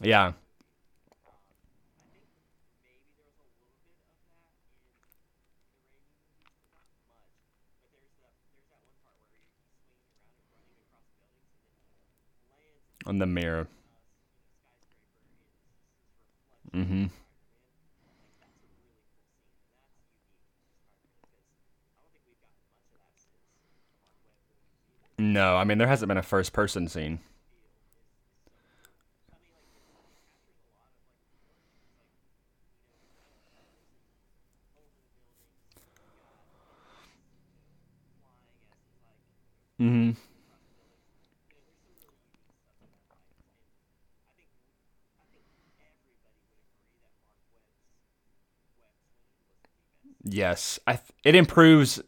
[0.00, 0.32] Yeah,
[13.06, 13.68] on the mirror.
[16.72, 17.06] Mm-hmm.
[25.18, 27.20] No, I mean there hasn't been a first person scene.
[39.80, 40.12] Mm-hmm.
[50.32, 52.00] Yes, I th- it improves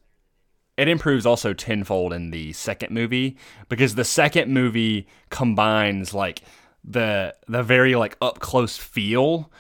[0.77, 3.37] it improves also tenfold in the second movie
[3.69, 6.43] because the second movie combines like
[6.83, 9.53] the the very like up close feel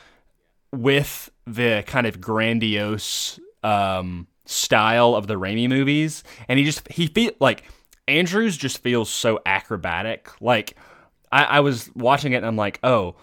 [0.73, 7.07] with the kind of grandiose um, style of the Raimi movies, and he just he
[7.07, 7.65] feel like
[8.09, 10.31] Andrews just feels so acrobatic.
[10.41, 10.77] Like
[11.31, 13.17] I, I was watching it and I'm like, oh,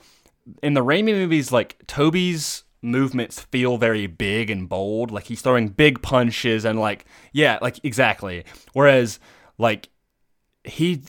[0.63, 5.11] in the Raimi movies, like Tobey's movements feel very big and bold.
[5.11, 8.43] Like he's throwing big punches and like yeah, like exactly.
[8.73, 9.19] Whereas
[9.57, 9.89] like
[10.63, 11.01] he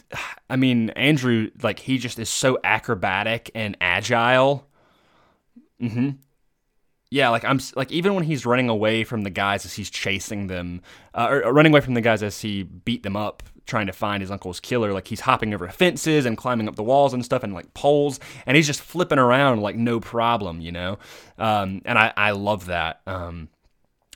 [0.49, 4.69] I mean Andrew like he just is so acrobatic and agile.
[5.81, 6.19] Mhm.
[7.11, 10.47] Yeah, like I'm like even when he's running away from the guys as he's chasing
[10.47, 10.81] them,
[11.15, 13.93] uh, or, or running away from the guys as he beat them up, trying to
[13.93, 14.93] find his uncle's killer.
[14.93, 18.21] Like he's hopping over fences and climbing up the walls and stuff and like poles,
[18.47, 20.99] and he's just flipping around like no problem, you know.
[21.39, 23.01] Um, and I I love that.
[23.07, 23.49] Um,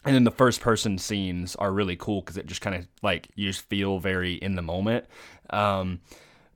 [0.05, 3.29] and then the first person scenes are really cool because it just kind of like
[3.35, 5.07] you just feel very in the moment.
[5.51, 6.01] Um,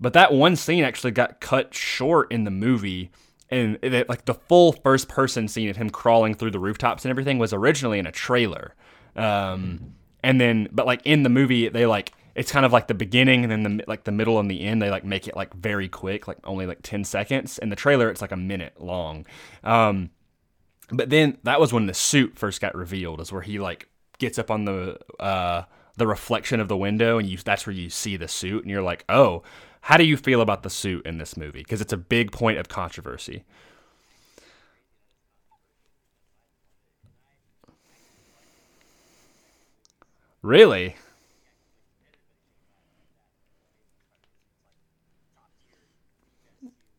[0.01, 3.11] but that one scene actually got cut short in the movie
[3.51, 7.11] and it, like the full first person scene of him crawling through the rooftops and
[7.11, 8.75] everything was originally in a trailer
[9.17, 12.95] um, and then but like in the movie they like it's kind of like the
[12.95, 15.53] beginning and then the like the middle and the end they like make it like
[15.55, 19.27] very quick like only like 10 seconds in the trailer it's like a minute long
[19.65, 20.11] um,
[20.91, 24.39] but then that was when the suit first got revealed is where he like gets
[24.39, 25.63] up on the uh,
[25.97, 28.83] the reflection of the window and you that's where you see the suit and you're
[28.83, 29.43] like oh
[29.83, 31.61] how do you feel about the suit in this movie?
[31.61, 33.45] Because it's a big point of controversy.
[40.43, 40.97] Really?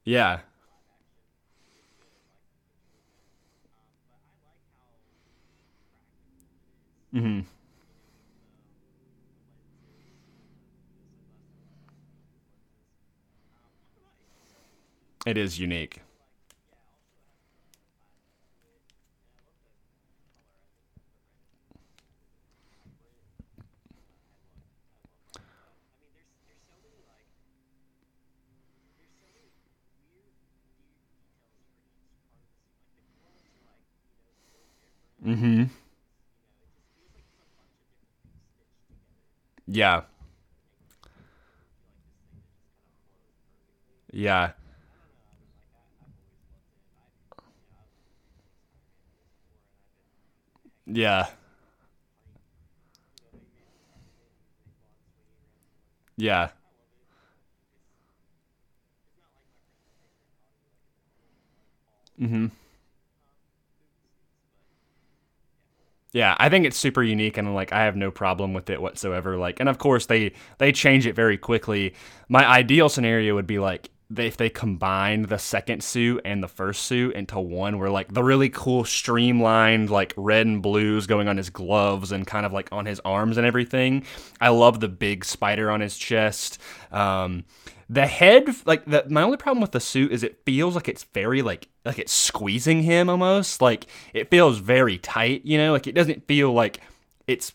[0.04, 0.42] Yeah.
[7.14, 7.42] hmm
[15.26, 16.02] It is unique.
[35.24, 35.64] Hmm
[39.68, 40.04] Yeah.
[44.12, 44.52] Yeah.
[50.86, 51.28] Yeah.
[56.18, 56.52] Yeah.
[62.20, 62.46] hmm
[66.14, 69.38] Yeah, I think it's super unique and like I have no problem with it whatsoever.
[69.38, 71.94] Like and of course they they change it very quickly.
[72.28, 76.84] My ideal scenario would be like if they combined the second suit and the first
[76.84, 81.38] suit into one where like the really cool streamlined like red and blues going on
[81.38, 84.04] his gloves and kind of like on his arms and everything.
[84.42, 86.60] I love the big spider on his chest.
[86.92, 87.46] Um
[87.92, 91.04] the head like the, my only problem with the suit is it feels like it's
[91.14, 93.62] very like like it's squeezing him almost.
[93.62, 95.74] Like it feels very tight you know?
[95.74, 96.80] Like it doesn't feel like
[97.28, 97.54] it's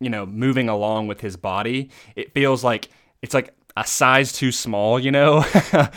[0.00, 1.90] you know moving along with his body.
[2.16, 2.88] It feels like
[3.22, 5.44] it's like a size too small you know?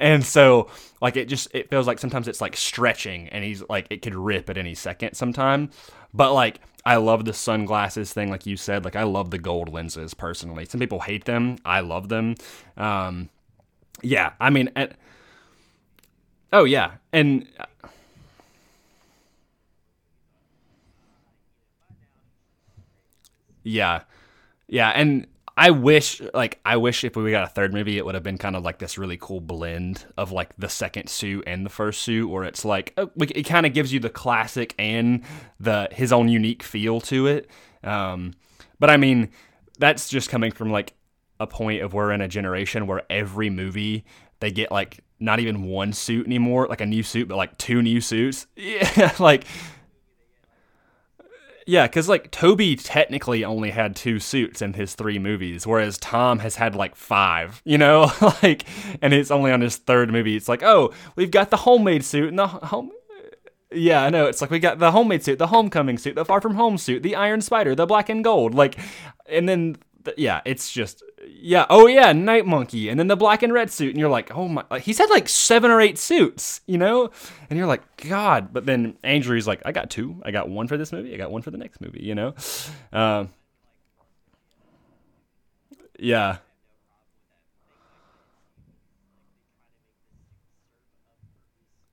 [0.00, 0.68] And so
[1.00, 4.16] like it just it feels like sometimes it's like stretching and he's like it could
[4.16, 5.70] rip at any second sometime
[6.12, 8.84] but like I love the sunglasses thing, like you said.
[8.84, 10.64] Like I love the gold lenses personally.
[10.64, 11.58] Some people hate them.
[11.64, 12.36] I love them.
[12.76, 13.28] Um,
[14.02, 14.94] yeah, I mean, and,
[16.52, 17.46] oh yeah, and
[23.62, 24.02] yeah,
[24.68, 25.26] yeah, and
[25.56, 28.38] I wish, like, I wish if we got a third movie, it would have been
[28.38, 32.02] kind of like this really cool blend of like the second suit and the first
[32.02, 35.22] suit, where it's like uh, it kind of gives you the classic and
[35.58, 37.50] the his own unique feel to it.
[37.84, 38.34] Um,
[38.78, 39.30] but I mean,
[39.78, 40.94] that's just coming from like
[41.38, 44.04] a point of we're in a generation where every movie
[44.40, 47.82] they get like not even one suit anymore, like a new suit, but like two
[47.82, 48.46] new suits.
[48.56, 49.44] Yeah, like
[51.70, 56.40] yeah, because like Tobey technically only had two suits in his three movies, whereas Tom
[56.40, 58.10] has had like five, you know,
[58.42, 58.64] like,
[59.00, 60.34] and it's only on his third movie.
[60.34, 62.90] It's like, oh, we've got the homemade suit and the home.
[63.70, 64.26] Yeah, I know.
[64.26, 67.04] It's like we got the homemade suit, the homecoming suit, the far from home suit,
[67.04, 68.76] the Iron Spider, the black and gold, like,
[69.26, 69.76] and then
[70.16, 71.66] yeah, it's just yeah.
[71.68, 74.48] Oh yeah, Night Monkey, and then the black and red suit, and you're like, oh
[74.48, 74.64] my.
[74.78, 77.10] He's had like seven or eight suits, you know,
[77.48, 78.52] and you're like, God.
[78.52, 80.20] But then Andrew's like, I got two.
[80.24, 81.14] I got one for this movie.
[81.14, 82.02] I got one for the next movie.
[82.02, 82.34] You know.
[82.92, 83.26] Uh,
[85.98, 86.38] yeah.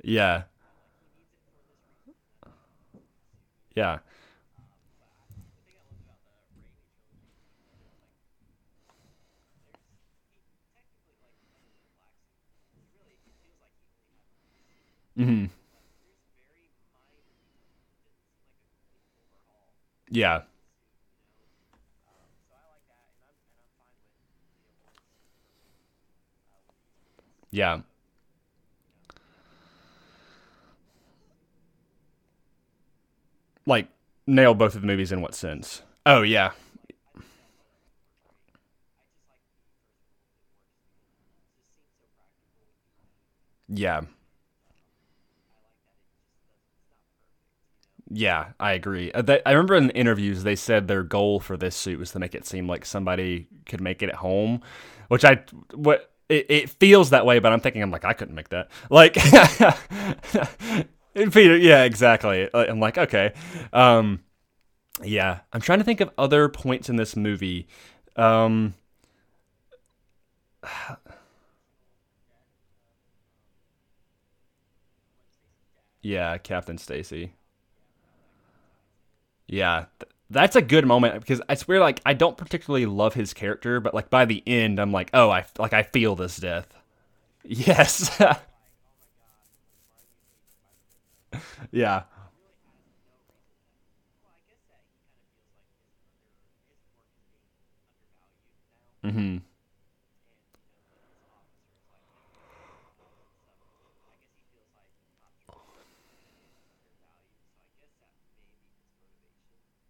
[0.04, 0.44] Yeah.
[3.76, 4.00] Yeah.
[15.18, 15.46] Hmm
[20.10, 20.44] Yeah.
[27.52, 27.80] Yeah.
[33.66, 33.88] Like
[34.26, 35.82] nail both of the movies in what sense?
[36.06, 36.52] Oh yeah.
[43.70, 44.02] Yeah.
[48.10, 49.12] Yeah, I agree.
[49.12, 52.36] Uh, I remember in interviews they said their goal for this suit was to make
[52.36, 54.62] it seem like somebody could make it at home,
[55.10, 55.44] which I
[55.74, 58.70] what it, it feels that way, but I'm thinking I'm like I couldn't make that.
[58.90, 59.16] Like
[61.16, 62.50] Peter, yeah, exactly.
[62.54, 63.34] Uh, I'm like okay,
[63.74, 64.22] um,
[65.04, 65.40] yeah.
[65.54, 67.68] I'm trying to think of other points in this movie.
[68.16, 68.76] Um,
[76.02, 77.34] yeah, Captain Stacy.
[79.48, 83.34] Yeah, th- that's a good moment because I swear, like, I don't particularly love his
[83.34, 86.68] character, but like by the end, I'm like, oh, I like I feel this death.
[87.50, 88.12] Yes.
[91.72, 92.04] yeah.
[99.04, 99.38] Mm hmm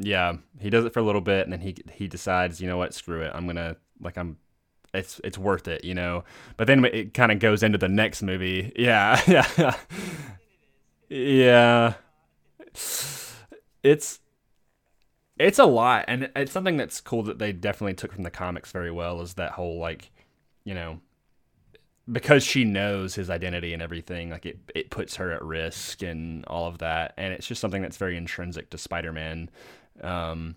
[0.00, 0.36] Yeah.
[0.58, 2.94] He does it for a little bit, and then he he decides, you know what,
[2.94, 3.32] screw it.
[3.34, 4.38] I'm gonna like I'm.
[4.92, 6.24] It's it's worth it, you know.
[6.56, 8.72] But then it kind of goes into the next movie.
[8.76, 9.20] Yeah.
[9.48, 9.76] Yeah.
[11.08, 11.94] yeah.
[13.82, 14.20] It's
[15.38, 18.72] it's a lot, and it's something that's cool that they definitely took from the comics
[18.72, 19.20] very well.
[19.22, 20.10] Is that whole like,
[20.64, 21.00] you know,
[22.10, 26.44] because she knows his identity and everything, like it it puts her at risk and
[26.46, 29.50] all of that, and it's just something that's very intrinsic to Spider-Man.
[30.00, 30.56] Um,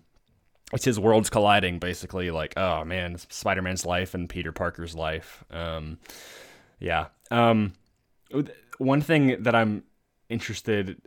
[0.72, 2.30] it's his worlds colliding, basically.
[2.30, 5.44] Like, oh man, Spider-Man's life and Peter Parker's life.
[5.50, 5.98] Um,
[6.78, 7.06] yeah.
[7.30, 7.74] Um,
[8.78, 9.84] one thing that I'm
[10.28, 11.00] interested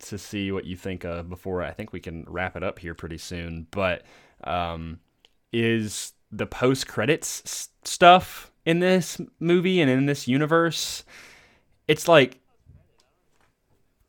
[0.00, 2.94] to see what you think of before I think we can wrap it up here
[2.94, 3.66] pretty soon.
[3.70, 4.02] But
[4.44, 5.00] um,
[5.52, 11.04] is the post credits stuff in this movie and in this universe?
[11.86, 12.40] It's like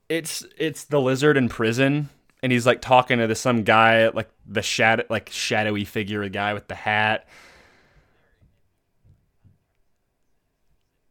[0.09, 2.09] it's it's the lizard in prison,
[2.41, 6.29] and he's like talking to the, some guy like the shadow like shadowy figure, a
[6.29, 7.27] guy with the hat.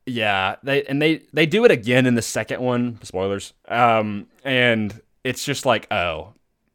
[0.06, 2.98] Yeah, they and they they do it again in the second one.
[3.02, 3.52] Spoilers.
[3.66, 6.32] Um, and it's just like oh,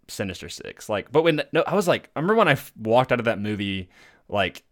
[0.07, 0.87] Sinister Six.
[0.87, 3.39] Like, but when no, I was like, I remember when I walked out of that
[3.39, 3.89] movie
[4.29, 4.63] like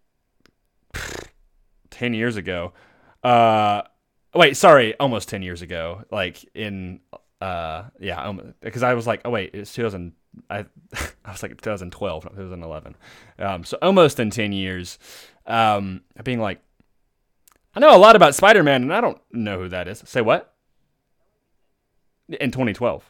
[1.89, 2.73] ten years ago.
[3.23, 3.81] Uh,
[4.35, 6.03] wait, sorry, almost ten years ago.
[6.11, 6.99] Like in
[7.41, 8.31] uh, yeah,
[8.61, 10.13] because I was like, oh wait, it's 2000.
[10.49, 10.59] I
[11.25, 12.95] I was like 2012, not 2011.
[13.39, 14.97] Um, so almost in ten years.
[15.47, 16.61] Um, being like
[17.75, 20.03] I know a lot about Spider Man, and I don't know who that is.
[20.05, 20.53] Say what?
[22.27, 23.09] In 2012.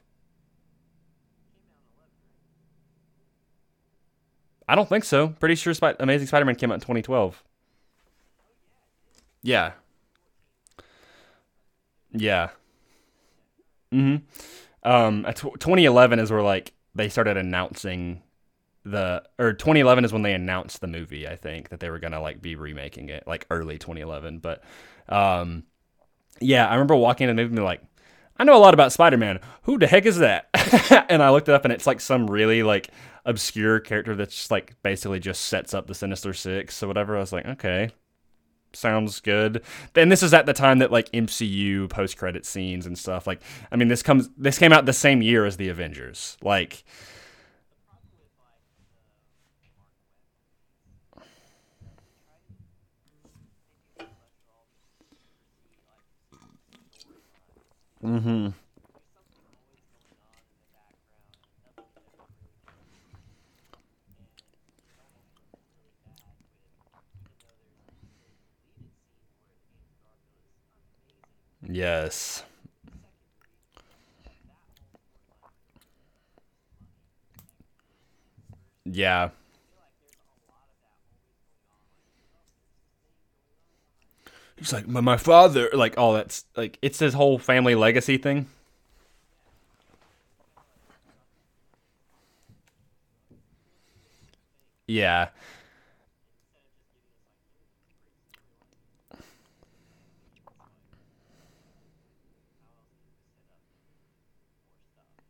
[4.68, 5.30] I don't think so.
[5.30, 7.44] Pretty sure Sp- Amazing Spider Man came out in 2012.
[9.44, 9.74] Yeah.
[12.14, 12.50] Yeah.
[13.92, 14.18] Hmm
[14.84, 18.22] Um, tw 2011 is where like they started announcing
[18.86, 21.28] the or 2011 is when they announced the movie.
[21.28, 24.40] I think that they were gonna like be remaking it like early 2011.
[24.40, 24.64] But
[25.10, 25.66] um,
[26.40, 27.82] yeah, I remember walking in the movie and like,
[28.38, 29.40] I know a lot about Spider Man.
[29.64, 30.50] Who the heck is that?
[31.10, 32.90] and I looked it up and it's like some really like
[33.26, 37.18] obscure character that's just like basically just sets up the Sinister Six or whatever.
[37.18, 37.92] I was like, okay,
[38.74, 39.62] sounds good.
[39.94, 43.28] Then this is at the time that like MCU post credit scenes and stuff.
[43.28, 43.42] Like,
[43.72, 46.38] I mean, this comes this came out the same year as the Avengers.
[46.42, 46.84] Like,
[58.02, 58.50] hmm
[71.72, 72.44] Yes.
[78.86, 79.30] Yeah.
[84.58, 88.18] He's like, my, my father, like, all oh, that's like, it's his whole family legacy
[88.18, 88.48] thing.
[94.88, 95.30] Yeah.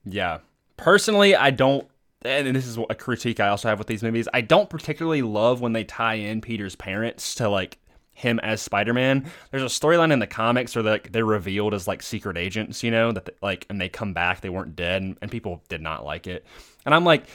[0.06, 0.40] Yeah.
[0.78, 1.88] Personally, I don't
[2.24, 4.28] and this is a critique I also have with these movies.
[4.34, 7.80] I don't particularly love when they tie in Peter's parents to like
[8.14, 9.26] him as Spider-Man.
[9.50, 12.92] There's a storyline in the comics where like they're revealed as like secret agents, you
[12.92, 15.82] know, that they, like and they come back, they weren't dead, and, and people did
[15.82, 16.46] not like it.
[16.86, 17.26] And I'm like,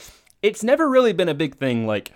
[0.42, 2.12] it's never really been a big thing, like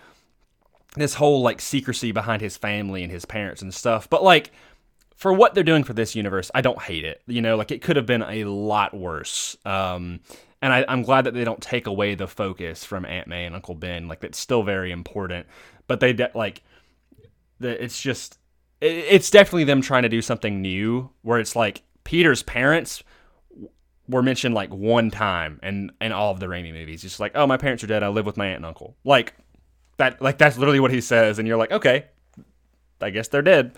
[0.97, 4.09] this whole like secrecy behind his family and his parents and stuff.
[4.09, 4.53] But like
[5.21, 7.21] for what they're doing for this universe, I don't hate it.
[7.27, 9.55] You know, like it could have been a lot worse.
[9.67, 10.21] Um,
[10.63, 13.55] and I, am glad that they don't take away the focus from Aunt May and
[13.55, 14.09] Uncle Ben.
[14.09, 15.47] Like it's still very important,
[15.89, 16.63] but they de- like
[17.59, 18.39] the, it's just
[18.81, 23.03] it, it's definitely them trying to do something new where it's like Peter's parents
[24.09, 27.03] were mentioned like one time in in all of the Raimi movies.
[27.03, 28.03] Just like, oh, my parents are dead.
[28.03, 28.97] I live with my aunt and uncle.
[29.05, 29.35] Like
[29.99, 30.23] that.
[30.23, 32.07] Like that's literally what he says, and you're like, okay,
[33.03, 33.77] I guess they're dead.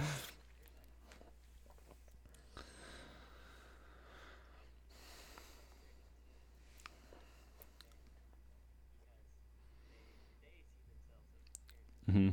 [12.13, 12.31] Mm-hmm.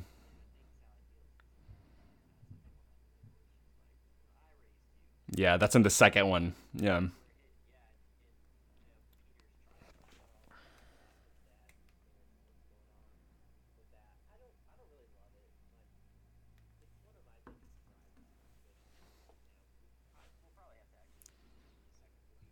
[5.31, 6.53] Yeah, that's in the second one.
[6.73, 7.01] Yeah.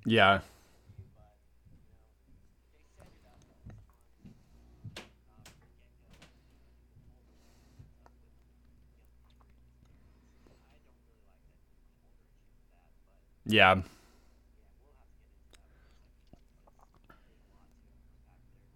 [0.06, 0.40] Yeah.
[13.48, 13.82] Yeah.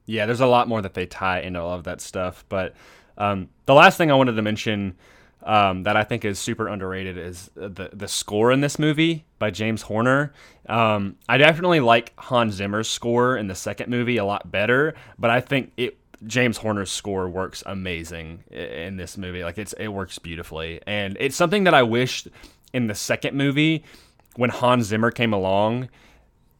[0.06, 2.44] Yeah, there's a lot more that they tie into all of that stuff.
[2.50, 2.74] But
[3.18, 4.96] um, the last thing I wanted to mention
[5.44, 9.52] um, that I think is super underrated is the the score in this movie by
[9.52, 10.34] James Horner.
[10.68, 15.30] Um, I definitely like Hans Zimmer's score in the second movie a lot better, but
[15.30, 15.98] I think it
[16.28, 19.44] James Horner's score works amazing in this movie.
[19.44, 22.28] Like it's it works beautifully, and it's something that I wish
[22.74, 23.84] in the second movie
[24.36, 25.90] when Hans Zimmer came along,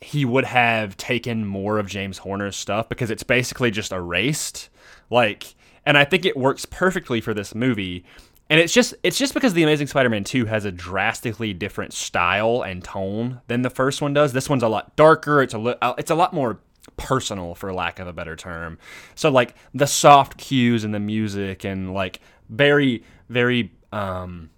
[0.02, 4.70] he would have taken more of James Horner's stuff because it's basically just erased.
[5.10, 5.56] Like,
[5.86, 8.04] and I think it works perfectly for this movie.
[8.50, 12.64] And it's just it's just because the Amazing Spider-Man 2 has a drastically different style
[12.64, 14.34] and tone than the first one does.
[14.34, 15.42] This one's a lot darker.
[15.42, 16.60] It's a li- uh, it's a lot more
[16.98, 18.78] personal for lack of a better term.
[19.16, 22.20] So like the soft cues and the music and like
[22.50, 24.50] very very um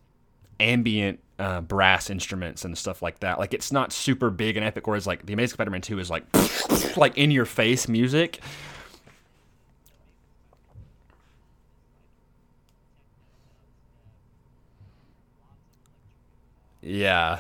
[0.59, 3.39] ambient uh, brass instruments and stuff like that.
[3.39, 4.88] Like it's not super big and epic.
[4.88, 6.23] Whereas like the Amazing Spider-Man Two is like
[6.97, 8.39] like in your face music.
[16.81, 17.39] Yeah.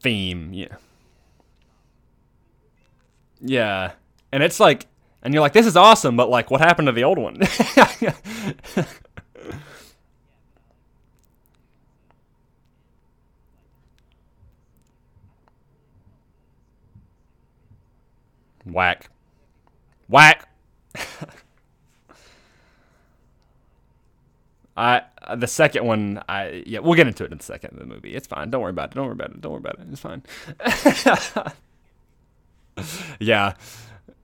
[0.00, 0.52] Theme.
[0.52, 0.76] Yeah.
[3.40, 3.92] Yeah.
[4.32, 4.86] And it's like,
[5.22, 7.38] and you're like, this is awesome, but like, what happened to the old one?
[18.72, 19.10] Whack.
[20.08, 20.48] Whack.
[24.76, 25.02] I
[25.36, 28.14] the second one I yeah we'll get into it in a second in the movie.
[28.14, 28.50] It's fine.
[28.50, 28.94] Don't worry about it.
[28.94, 29.40] Don't worry about it.
[29.40, 29.86] Don't worry about it.
[29.90, 30.22] It's fine.
[33.20, 33.54] yeah.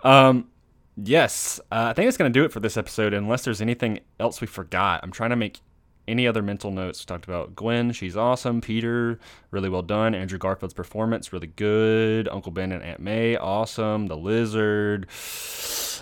[0.03, 0.49] Um
[0.97, 1.61] yes.
[1.70, 3.12] Uh, I think it's gonna do it for this episode.
[3.12, 5.01] Unless there's anything else we forgot.
[5.03, 5.61] I'm trying to make
[6.09, 7.00] any other mental notes?
[7.00, 8.61] We talked about Gwen, she's awesome.
[8.61, 9.18] Peter,
[9.50, 10.14] really well done.
[10.14, 12.28] Andrew Garfield's performance, really good.
[12.28, 14.07] Uncle Ben and Aunt May, awesome.
[14.07, 15.07] The lizard,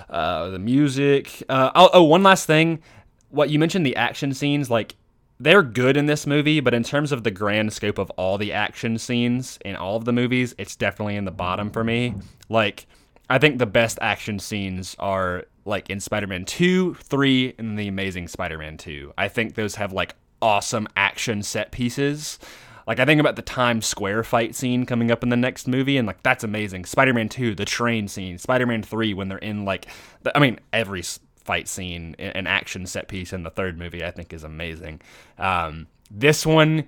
[0.08, 1.42] uh, the music.
[1.48, 2.82] Uh, oh, oh, one last thing.
[3.30, 4.96] What you mentioned, the action scenes, like
[5.40, 8.52] they're good in this movie, but in terms of the grand scope of all the
[8.52, 12.14] action scenes in all of the movies, it's definitely in the bottom for me.
[12.48, 12.86] Like,
[13.28, 18.28] I think the best action scenes are like in Spider-Man 2, 3, and The Amazing
[18.28, 19.12] Spider-Man 2.
[19.16, 22.38] I think those have like awesome action set pieces.
[22.86, 25.96] Like I think about the Times Square fight scene coming up in the next movie,
[25.96, 26.84] and like that's amazing.
[26.84, 28.38] Spider-Man 2, the train scene.
[28.38, 29.86] Spider-Man 3, when they're in like,
[30.22, 31.02] the, I mean, every
[31.44, 35.00] fight scene and action set piece in the third movie, I think is amazing.
[35.38, 36.84] Um, this one,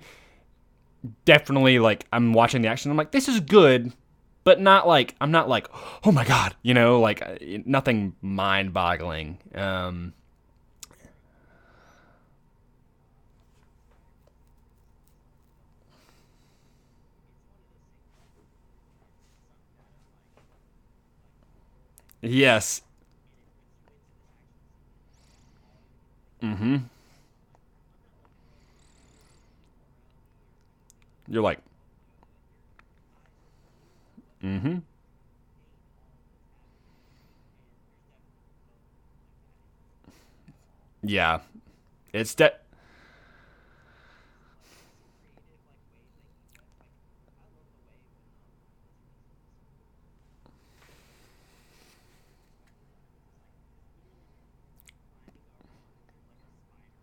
[1.25, 2.91] definitely like I'm watching the action.
[2.91, 3.91] I'm like, this is good,
[4.47, 5.67] but not like I'm not like
[6.05, 7.35] oh my god, you know, like uh,
[7.65, 9.39] nothing mind-boggling.
[9.53, 10.13] Um,
[22.21, 22.81] yes.
[26.41, 26.77] Mm-hmm.
[31.27, 31.59] You're like,
[34.47, 34.77] mm-hmm.
[41.03, 41.39] Yeah.
[42.13, 42.63] It's that.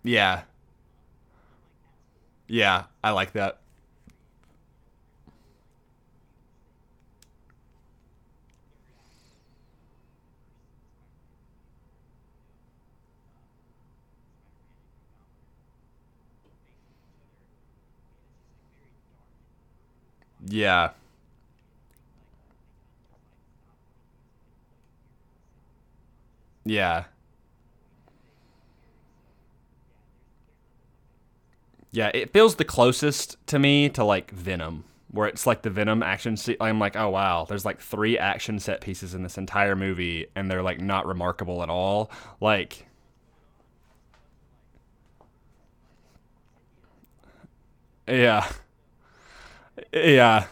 [0.02, 0.42] Yeah.
[2.46, 3.58] Yeah, I like that.
[20.46, 20.90] Yeah.
[26.64, 27.04] Yeah.
[31.92, 36.02] Yeah, it feels the closest to me to like Venom, where it's like the Venom
[36.02, 36.36] action.
[36.36, 40.26] Se- I'm like, oh wow, there's like three action set pieces in this entire movie,
[40.34, 42.10] and they're like not remarkable at all.
[42.40, 42.86] Like,
[48.06, 48.50] yeah,
[49.92, 50.46] yeah,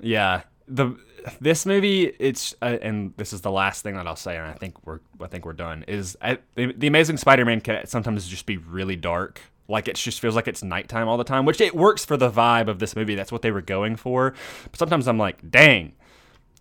[0.00, 0.42] yeah.
[0.68, 0.96] The
[1.40, 4.54] this movie, it's uh, and this is the last thing that I'll say, and I
[4.54, 5.84] think we're I think we're done.
[5.88, 9.40] Is I, the, the Amazing Spider-Man can sometimes just be really dark.
[9.68, 12.30] Like it just feels like it's nighttime all the time, which it works for the
[12.30, 13.16] vibe of this movie.
[13.16, 14.34] That's what they were going for.
[14.70, 15.92] But sometimes I'm like, dang,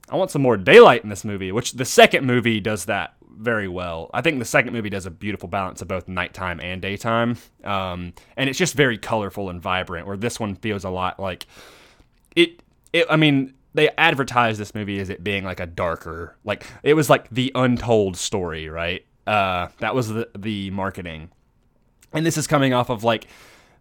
[0.09, 3.67] I want some more daylight in this movie, which the second movie does that very
[3.67, 4.09] well.
[4.13, 7.37] I think the second movie does a beautiful balance of both nighttime and daytime.
[7.63, 11.45] Um, and it's just very colorful and vibrant, where this one feels a lot like
[12.35, 12.61] it,
[12.93, 16.93] it I mean, they advertised this movie as it being like a darker, like it
[16.93, 19.05] was like the untold story, right?
[19.27, 21.29] Uh, that was the, the marketing.
[22.13, 23.27] And this is coming off of like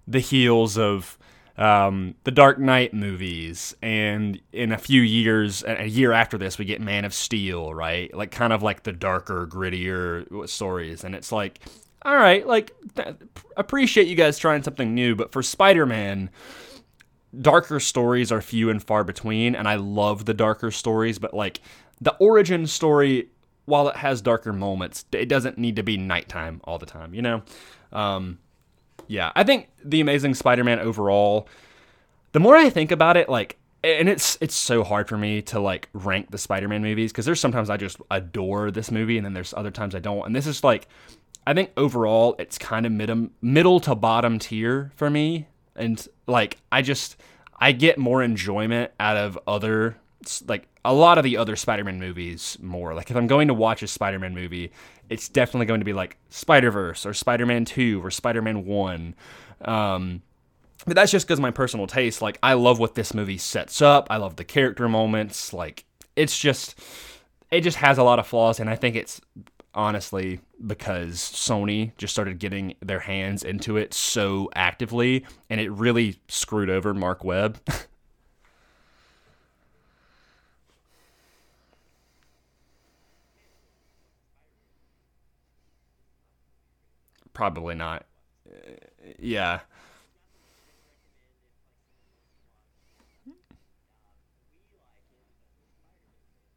[0.08, 1.18] the heels of
[1.56, 6.64] um, the Dark Knight movies, and in a few years, a year after this, we
[6.64, 8.12] get Man of Steel, right?
[8.14, 11.60] Like kind of like the darker, grittier stories, and it's like,
[12.02, 13.16] all right, like th-
[13.56, 16.30] appreciate you guys trying something new, but for Spider-Man,
[17.40, 21.60] darker stories are few and far between, and I love the darker stories, but like
[22.00, 23.28] the origin story,
[23.64, 27.22] while it has darker moments, it doesn't need to be nighttime all the time, you
[27.22, 27.42] know?
[27.92, 28.38] Um,
[29.08, 31.48] yeah, I think the Amazing Spider-Man overall.
[32.32, 35.60] The more I think about it, like, and it's it's so hard for me to
[35.60, 39.34] like rank the Spider-Man movies because there's sometimes I just adore this movie, and then
[39.34, 40.24] there's other times I don't.
[40.26, 40.88] And this is like,
[41.46, 45.46] I think overall it's kind of middle middle to bottom tier for me,
[45.76, 47.16] and like I just
[47.58, 49.96] I get more enjoyment out of other
[50.46, 52.94] like a lot of the other Spider-Man movies more.
[52.94, 54.72] Like if I'm going to watch a Spider-Man movie,
[55.08, 59.14] it's definitely going to be like Spider-Verse or Spider-Man 2 or Spider-Man 1.
[59.62, 60.22] Um,
[60.86, 62.20] but that's just because my personal taste.
[62.20, 64.06] Like I love what this movie sets up.
[64.10, 65.52] I love the character moments.
[65.52, 65.84] Like
[66.16, 66.78] it's just
[67.50, 69.20] it just has a lot of flaws and I think it's
[69.74, 76.16] honestly because Sony just started getting their hands into it so actively and it really
[76.28, 77.60] screwed over Marc Webb.
[87.34, 88.06] Probably not.
[89.18, 89.60] Yeah.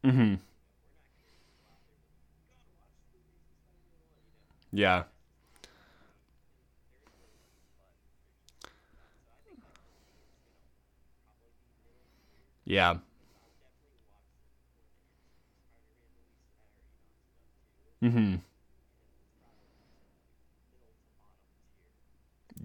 [0.04, 0.38] Mhm.
[4.72, 5.04] Yeah.
[12.64, 12.98] Yeah.
[18.02, 18.40] Mhm.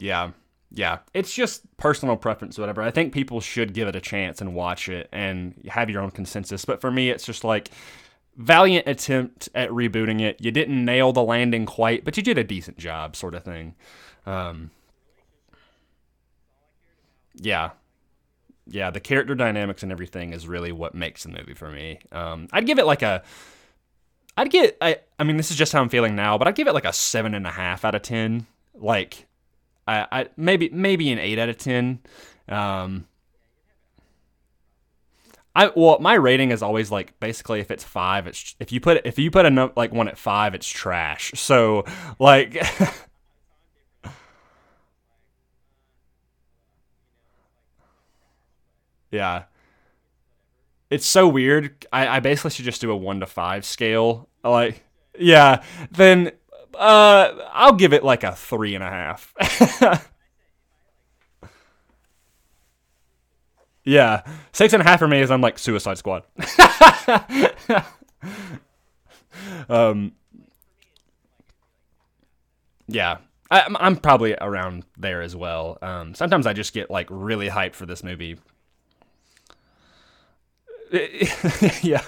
[0.04, 0.32] Yeah.
[0.70, 1.00] Yeah.
[1.14, 2.82] It's just personal preference, whatever.
[2.82, 6.12] I think people should give it a chance and watch it and have your own
[6.12, 6.66] consensus.
[6.66, 7.70] But for me, it's just like
[8.36, 10.42] valiant attempt at rebooting it.
[10.42, 13.76] You didn't nail the landing quite, but you did a decent job, sort of thing.
[14.26, 14.72] Um,
[17.36, 17.70] yeah.
[18.68, 18.92] Yeah.
[18.92, 22.00] The character dynamics and everything is really what makes the movie for me.
[22.12, 23.24] Um, I'd give it like a.
[24.36, 26.68] I'd get I I mean this is just how I'm feeling now, but I'd give
[26.68, 28.48] it like a seven and a half out of ten.
[28.74, 29.28] Like
[29.88, 32.00] I, I maybe maybe an eight out of ten.
[32.48, 33.08] Um,
[35.56, 39.02] I well, my rating is always like basically if it's five, it's if you put
[39.06, 41.32] if you put a like one at five, it's trash.
[41.36, 41.86] So
[42.20, 42.56] like.
[49.12, 49.44] yeah.
[50.90, 51.88] It's so weird.
[51.94, 54.30] I, I basically should just do a one to five scale.
[54.44, 54.84] Like,
[55.18, 55.64] yeah.
[55.92, 56.32] Then
[56.76, 59.34] uh, I'll give it like a three and a half.
[63.84, 66.24] yeah, six and a half for me is I'm like Suicide Squad.
[69.70, 70.14] um,
[72.88, 73.18] yeah,
[73.52, 75.78] I, I'm probably around there as well.
[75.82, 78.38] Um, sometimes I just get like really hyped for this movie.
[81.82, 82.04] yeah.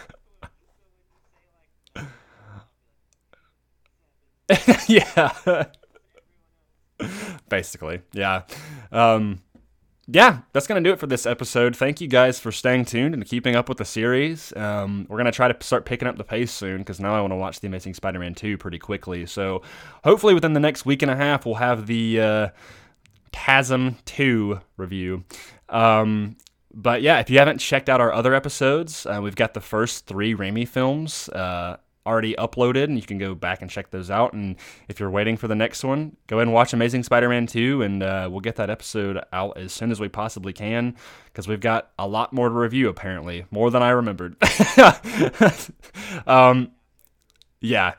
[4.87, 5.65] yeah.
[7.49, 8.43] Basically, yeah.
[8.91, 9.41] Um,
[10.07, 11.75] yeah, that's going to do it for this episode.
[11.75, 14.55] Thank you guys for staying tuned and keeping up with the series.
[14.55, 17.21] Um, we're going to try to start picking up the pace soon because now I
[17.21, 19.25] want to watch The Amazing Spider Man 2 pretty quickly.
[19.25, 19.63] So
[20.03, 22.49] hopefully within the next week and a half, we'll have the uh,
[23.31, 25.23] Chasm 2 review.
[25.69, 26.37] Um,
[26.71, 30.05] but yeah, if you haven't checked out our other episodes, uh, we've got the first
[30.05, 31.29] three Raimi films.
[31.29, 34.33] Uh, already uploaded, and you can go back and check those out.
[34.33, 34.55] And
[34.87, 38.03] if you're waiting for the next one, go ahead and watch Amazing Spider-Man 2, and
[38.03, 40.95] uh, we'll get that episode out as soon as we possibly can
[41.25, 42.89] because we've got a lot more to review.
[42.89, 44.35] Apparently, more than I remembered.
[46.27, 46.71] um,
[47.61, 47.93] yeah.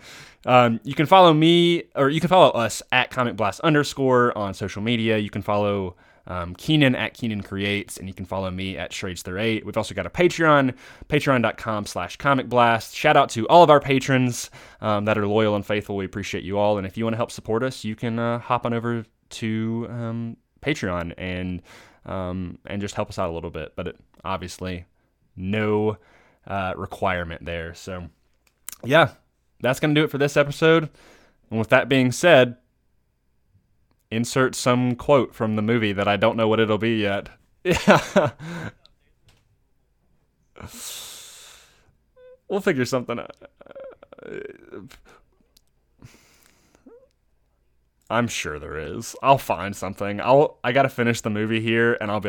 [0.45, 4.55] Um, you can follow me, or you can follow us at Comic Blast underscore on
[4.55, 5.19] social media.
[5.19, 5.97] You can follow
[6.27, 9.65] um, Keenan at Keenan Creates, and you can follow me at Schradester8.
[9.65, 10.75] We've also got a Patreon,
[11.09, 12.95] patreon.com slash Comic Blast.
[12.95, 14.51] Shout out to all of our patrons
[14.81, 15.97] um, that are loyal and faithful.
[15.97, 16.79] We appreciate you all.
[16.79, 19.87] And if you want to help support us, you can uh, hop on over to
[19.91, 21.63] um, Patreon and
[22.05, 23.75] um, and just help us out a little bit.
[23.77, 24.87] But it, obviously,
[25.37, 25.99] no
[26.47, 27.75] uh, requirement there.
[27.75, 28.09] So,
[28.85, 29.11] yeah,
[29.61, 30.89] that's going to do it for this episode.
[31.51, 32.57] And with that being said,
[34.11, 37.29] insert some quote from the movie that I don't know what it'll be yet.
[37.65, 38.31] Yeah.
[42.49, 43.37] we'll figure something out.
[48.09, 49.17] I'm sure there is.
[49.23, 50.21] I'll find something.
[50.21, 52.25] I'll I got to finish the movie here and I'll be